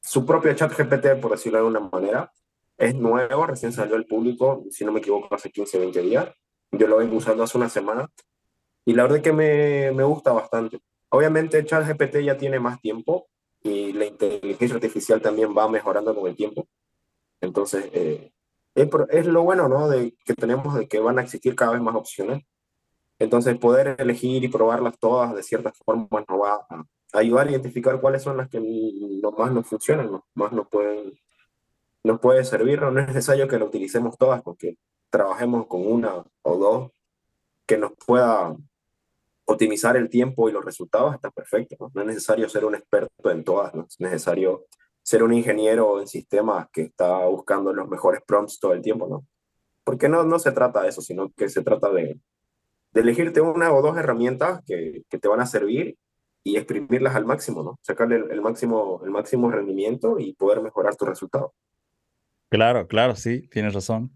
su 0.02 0.26
propio 0.26 0.52
ChatGPT, 0.54 1.22
por 1.22 1.32
decirlo 1.32 1.60
de 1.60 1.68
alguna 1.68 1.90
manera. 1.92 2.34
Es 2.76 2.96
nuevo, 2.96 3.46
recién 3.46 3.72
salió 3.72 3.96
al 3.96 4.06
público, 4.06 4.64
si 4.72 4.84
no 4.84 4.92
me 4.92 5.00
equivoco, 5.00 5.36
hace 5.36 5.52
15, 5.52 5.78
20 5.78 6.02
días. 6.02 6.30
Yo 6.72 6.88
lo 6.88 6.98
vengo 6.98 7.18
usando 7.18 7.44
hace 7.44 7.58
una 7.58 7.70
semana 7.70 8.10
y 8.86 8.94
la 8.94 9.04
verdad 9.04 9.22
que 9.22 9.34
me, 9.34 9.92
me 9.92 10.04
gusta 10.04 10.32
bastante. 10.32 10.80
Obviamente 11.10 11.66
ChatGPT 11.66 12.18
ya 12.18 12.38
tiene 12.38 12.60
más 12.60 12.80
tiempo 12.80 13.28
y 13.62 13.94
la 13.94 14.06
inteligencia 14.06 14.76
artificial 14.76 15.22
también 15.22 15.56
va 15.58 15.68
mejorando 15.68 16.16
con 16.16 16.28
el 16.28 16.36
tiempo. 16.36 16.68
Entonces, 17.42 17.90
eh, 17.94 18.32
es, 18.76 19.26
lo 19.26 19.44
bueno, 19.44 19.68
¿no? 19.68 19.90
De 19.90 20.16
que 20.26 20.34
tenemos 20.34 20.76
de 20.76 20.88
que 20.88 21.00
van 21.00 21.20
a 21.20 21.24
existir 21.24 21.56
cada 21.56 21.74
vez 21.74 21.82
más 21.82 21.96
opciones. 21.96 22.44
Entonces, 23.20 23.58
poder 23.58 23.96
elegir 24.00 24.44
y 24.44 24.48
probarlas 24.48 24.98
todas 24.98 25.36
de 25.36 25.44
cierta 25.44 25.74
forma 25.86 26.08
nos 26.28 26.42
va 26.42 26.66
a 26.70 26.86
ayudar 27.14 27.48
a 27.48 27.52
identificar 27.52 28.00
cuáles 28.00 28.22
son 28.24 28.38
las 28.38 28.50
que 28.50 28.60
más 29.38 29.52
nos 29.52 29.68
funcionan, 29.68 30.22
más 30.36 30.52
nos 30.52 30.68
pueden 30.70 31.14
nos 32.04 32.20
puede 32.20 32.44
servir. 32.44 32.82
No 32.82 33.00
es 33.00 33.08
necesario 33.08 33.48
que 33.48 33.60
lo 33.60 33.66
utilicemos 33.66 34.18
todas 34.18 34.42
porque 34.42 34.78
trabajemos 35.10 35.68
con 35.68 35.86
una 35.86 36.24
o 36.42 36.58
dos 36.58 36.92
que 37.66 37.78
nos 37.78 37.92
pueda 38.06 38.56
optimizar 39.46 39.98
el 39.98 40.10
tiempo 40.10 40.48
y 40.48 40.52
los 40.52 40.64
resultados, 40.64 41.16
está 41.16 41.32
perfecto. 41.32 41.92
¿no? 41.94 42.02
es 42.02 42.08
necesario 42.08 42.48
ser 42.50 42.66
un 42.66 42.76
experto 42.76 43.32
en 43.32 43.44
todas, 43.44 43.74
no 43.74 43.86
es 43.90 44.00
necesario 44.00 44.66
ser 45.02 45.24
un 45.24 45.34
ingeniero 45.34 46.00
en 46.00 46.08
sistemas 46.08 46.68
que 46.72 46.84
está 46.84 47.26
buscando 47.26 47.74
los 47.74 47.90
mejores 47.90 48.22
prompts 48.26 48.60
todo 48.60 48.74
el 48.74 48.82
tiempo, 48.82 49.08
¿no? 49.08 49.26
Porque 49.84 50.08
no, 50.08 50.24
no 50.24 50.38
se 50.38 50.52
trata 50.52 50.84
de 50.84 50.90
eso, 50.90 51.02
sino 51.02 51.32
que 51.32 51.50
se 51.50 51.64
trata 51.64 51.90
de, 51.90 52.20
de 52.92 53.02
elegirte 53.02 53.42
una 53.42 53.74
o 53.74 53.82
dos 53.82 53.98
herramientas 53.98 54.62
que, 54.66 55.04
que, 55.10 55.18
te 55.18 55.28
van 55.28 55.40
a 55.40 55.48
servir 55.48 55.98
y 56.44 56.58
exprimirlas 56.58 57.16
al 57.16 57.26
máximo, 57.26 57.64
¿no? 57.64 57.80
Sacarle 57.82 58.18
el, 58.18 58.42
máximo, 58.42 59.02
el 59.04 59.10
máximo 59.10 59.50
rendimiento 59.50 60.20
y 60.20 60.34
poder 60.34 60.62
mejorar 60.62 60.96
tu 60.96 61.06
resultado. 61.06 61.54
Claro, 62.50 62.88
claro, 62.88 63.16
sí, 63.16 63.48
tienes 63.50 63.74
razón. 63.74 64.12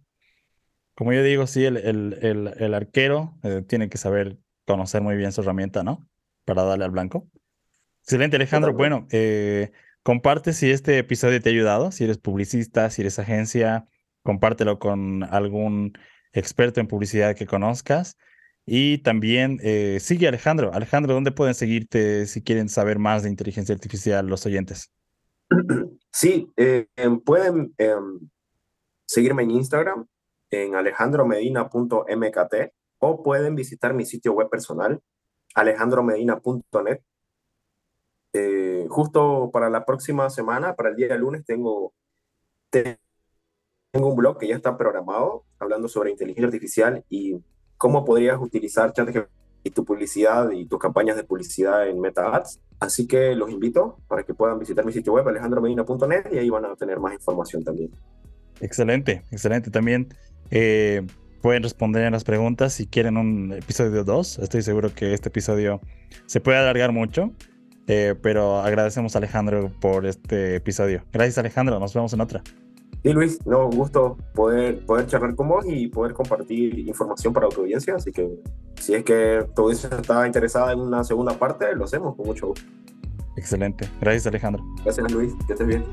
Como 0.95 1.13
yo 1.13 1.23
digo, 1.23 1.47
sí, 1.47 1.65
el, 1.65 1.77
el, 1.77 2.53
el, 2.57 2.73
arquero 2.73 3.37
eh, 3.43 3.63
tiene 3.67 3.89
que 3.89 3.97
saber 3.97 4.37
conocer 4.65 5.01
muy 5.01 5.15
bien 5.15 5.31
su 5.31 5.41
herramienta, 5.41 5.83
¿no? 5.83 6.07
Para 6.45 6.63
darle 6.63 6.85
al 6.85 6.91
blanco. 6.91 7.29
Excelente, 8.01 8.35
Alejandro. 8.35 8.73
Bueno, 8.73 9.07
eh, 9.11 9.71
comparte 10.03 10.53
si 10.53 10.69
este 10.71 10.97
episodio 10.97 11.41
te 11.41 11.49
ha 11.49 11.51
ayudado, 11.51 11.91
si 11.91 12.03
eres 12.03 12.17
publicista, 12.17 12.89
si 12.89 13.01
eres 13.01 13.17
agencia, 13.17 13.87
compártelo 14.23 14.77
con 14.79 15.23
algún 15.23 15.93
experto 16.31 16.79
en 16.79 16.87
publicidad 16.87 17.35
que 17.35 17.45
conozcas. 17.45 18.17
Y 18.65 18.99
también 18.99 19.59
eh, 19.63 19.97
sigue 19.99 20.27
Alejandro. 20.27 20.73
Alejandro, 20.73 21.13
¿dónde 21.13 21.31
pueden 21.31 21.53
seguirte 21.53 22.25
si 22.27 22.41
quieren 22.41 22.69
saber 22.69 22.97
más 22.99 23.23
de 23.23 23.29
inteligencia 23.29 23.75
artificial 23.75 24.27
los 24.27 24.45
oyentes? 24.45 24.91
Sí, 26.11 26.51
em, 26.55 27.19
pueden 27.19 27.73
em, 27.77 28.19
seguirme 29.05 29.43
en 29.43 29.51
Instagram, 29.51 30.05
en 30.51 30.75
alejandromedina.mkt 30.75 32.55
o 32.99 33.23
pueden 33.23 33.55
visitar 33.55 33.93
mi 33.93 34.05
sitio 34.05 34.33
web 34.33 34.49
personal, 34.49 35.01
alejandromedina.net. 35.55 37.01
Eh, 38.33 38.87
justo 38.89 39.49
para 39.51 39.69
la 39.69 39.85
próxima 39.85 40.29
semana, 40.29 40.75
para 40.75 40.89
el 40.89 40.95
día 40.95 41.07
de 41.07 41.17
lunes, 41.17 41.45
tengo, 41.45 41.93
tengo 42.69 44.09
un 44.09 44.15
blog 44.15 44.37
que 44.37 44.47
ya 44.47 44.55
está 44.55 44.77
programado 44.77 45.45
hablando 45.59 45.87
sobre 45.87 46.11
inteligencia 46.11 46.47
artificial 46.47 47.05
y 47.09 47.37
cómo 47.77 48.05
podrías 48.05 48.39
utilizar 48.39 48.93
ChatGPT 48.93 49.42
y 49.63 49.71
tu 49.71 49.85
publicidad 49.85 50.51
y 50.51 50.65
tus 50.65 50.79
campañas 50.79 51.15
de 51.15 51.23
publicidad 51.23 51.87
en 51.87 51.99
Meta 51.99 52.35
Ads. 52.35 52.59
Así 52.79 53.07
que 53.07 53.33
los 53.35 53.49
invito 53.49 53.97
para 54.07 54.23
que 54.23 54.33
puedan 54.33 54.59
visitar 54.59 54.85
mi 54.85 54.91
sitio 54.91 55.13
web 55.13 55.27
alejandromedina.net 55.27 56.25
y 56.33 56.37
ahí 56.37 56.49
van 56.49 56.65
a 56.65 56.75
tener 56.75 56.99
más 56.99 57.13
información 57.13 57.63
también. 57.63 57.91
Excelente, 58.59 59.23
excelente. 59.31 59.71
También 59.71 60.13
eh, 60.51 61.05
pueden 61.41 61.63
responder 61.63 62.05
en 62.05 62.13
las 62.13 62.23
preguntas 62.23 62.73
si 62.73 62.87
quieren 62.87 63.17
un 63.17 63.53
episodio 63.53 64.03
2. 64.03 64.39
Estoy 64.39 64.61
seguro 64.61 64.93
que 64.93 65.13
este 65.13 65.29
episodio 65.29 65.81
se 66.25 66.41
puede 66.41 66.57
alargar 66.57 66.91
mucho, 66.91 67.31
eh, 67.87 68.15
pero 68.21 68.59
agradecemos 68.59 69.15
a 69.15 69.19
Alejandro 69.19 69.71
por 69.79 70.05
este 70.05 70.55
episodio. 70.55 71.03
Gracias 71.11 71.37
Alejandro, 71.37 71.79
nos 71.79 71.93
vemos 71.93 72.13
en 72.13 72.21
otra. 72.21 72.43
Sí, 73.03 73.11
Luis, 73.11 73.45
no, 73.45 73.67
un 73.67 73.75
gusto 73.75 74.17
poder, 74.33 74.85
poder 74.85 75.07
charlar 75.07 75.35
con 75.35 75.49
vos 75.49 75.65
y 75.67 75.87
poder 75.87 76.13
compartir 76.13 76.79
información 76.79 77.33
para 77.33 77.49
tu 77.49 77.61
audiencia. 77.61 77.95
Así 77.95 78.11
que 78.11 78.29
si 78.79 78.93
es 78.93 79.03
que 79.03 79.45
tu 79.53 79.63
audiencia 79.63 79.89
está 79.89 80.25
interesada 80.25 80.71
en 80.71 80.79
una 80.79 81.03
segunda 81.03 81.37
parte, 81.37 81.75
lo 81.75 81.83
hacemos 81.83 82.15
con 82.15 82.27
mucho 82.27 82.47
gusto. 82.47 82.65
Excelente. 83.35 83.89
Gracias, 83.99 84.27
Alejandro. 84.27 84.63
Gracias, 84.83 85.11
Luis. 85.11 85.33
Que 85.47 85.53
estés 85.53 85.67
bien. 85.67 85.83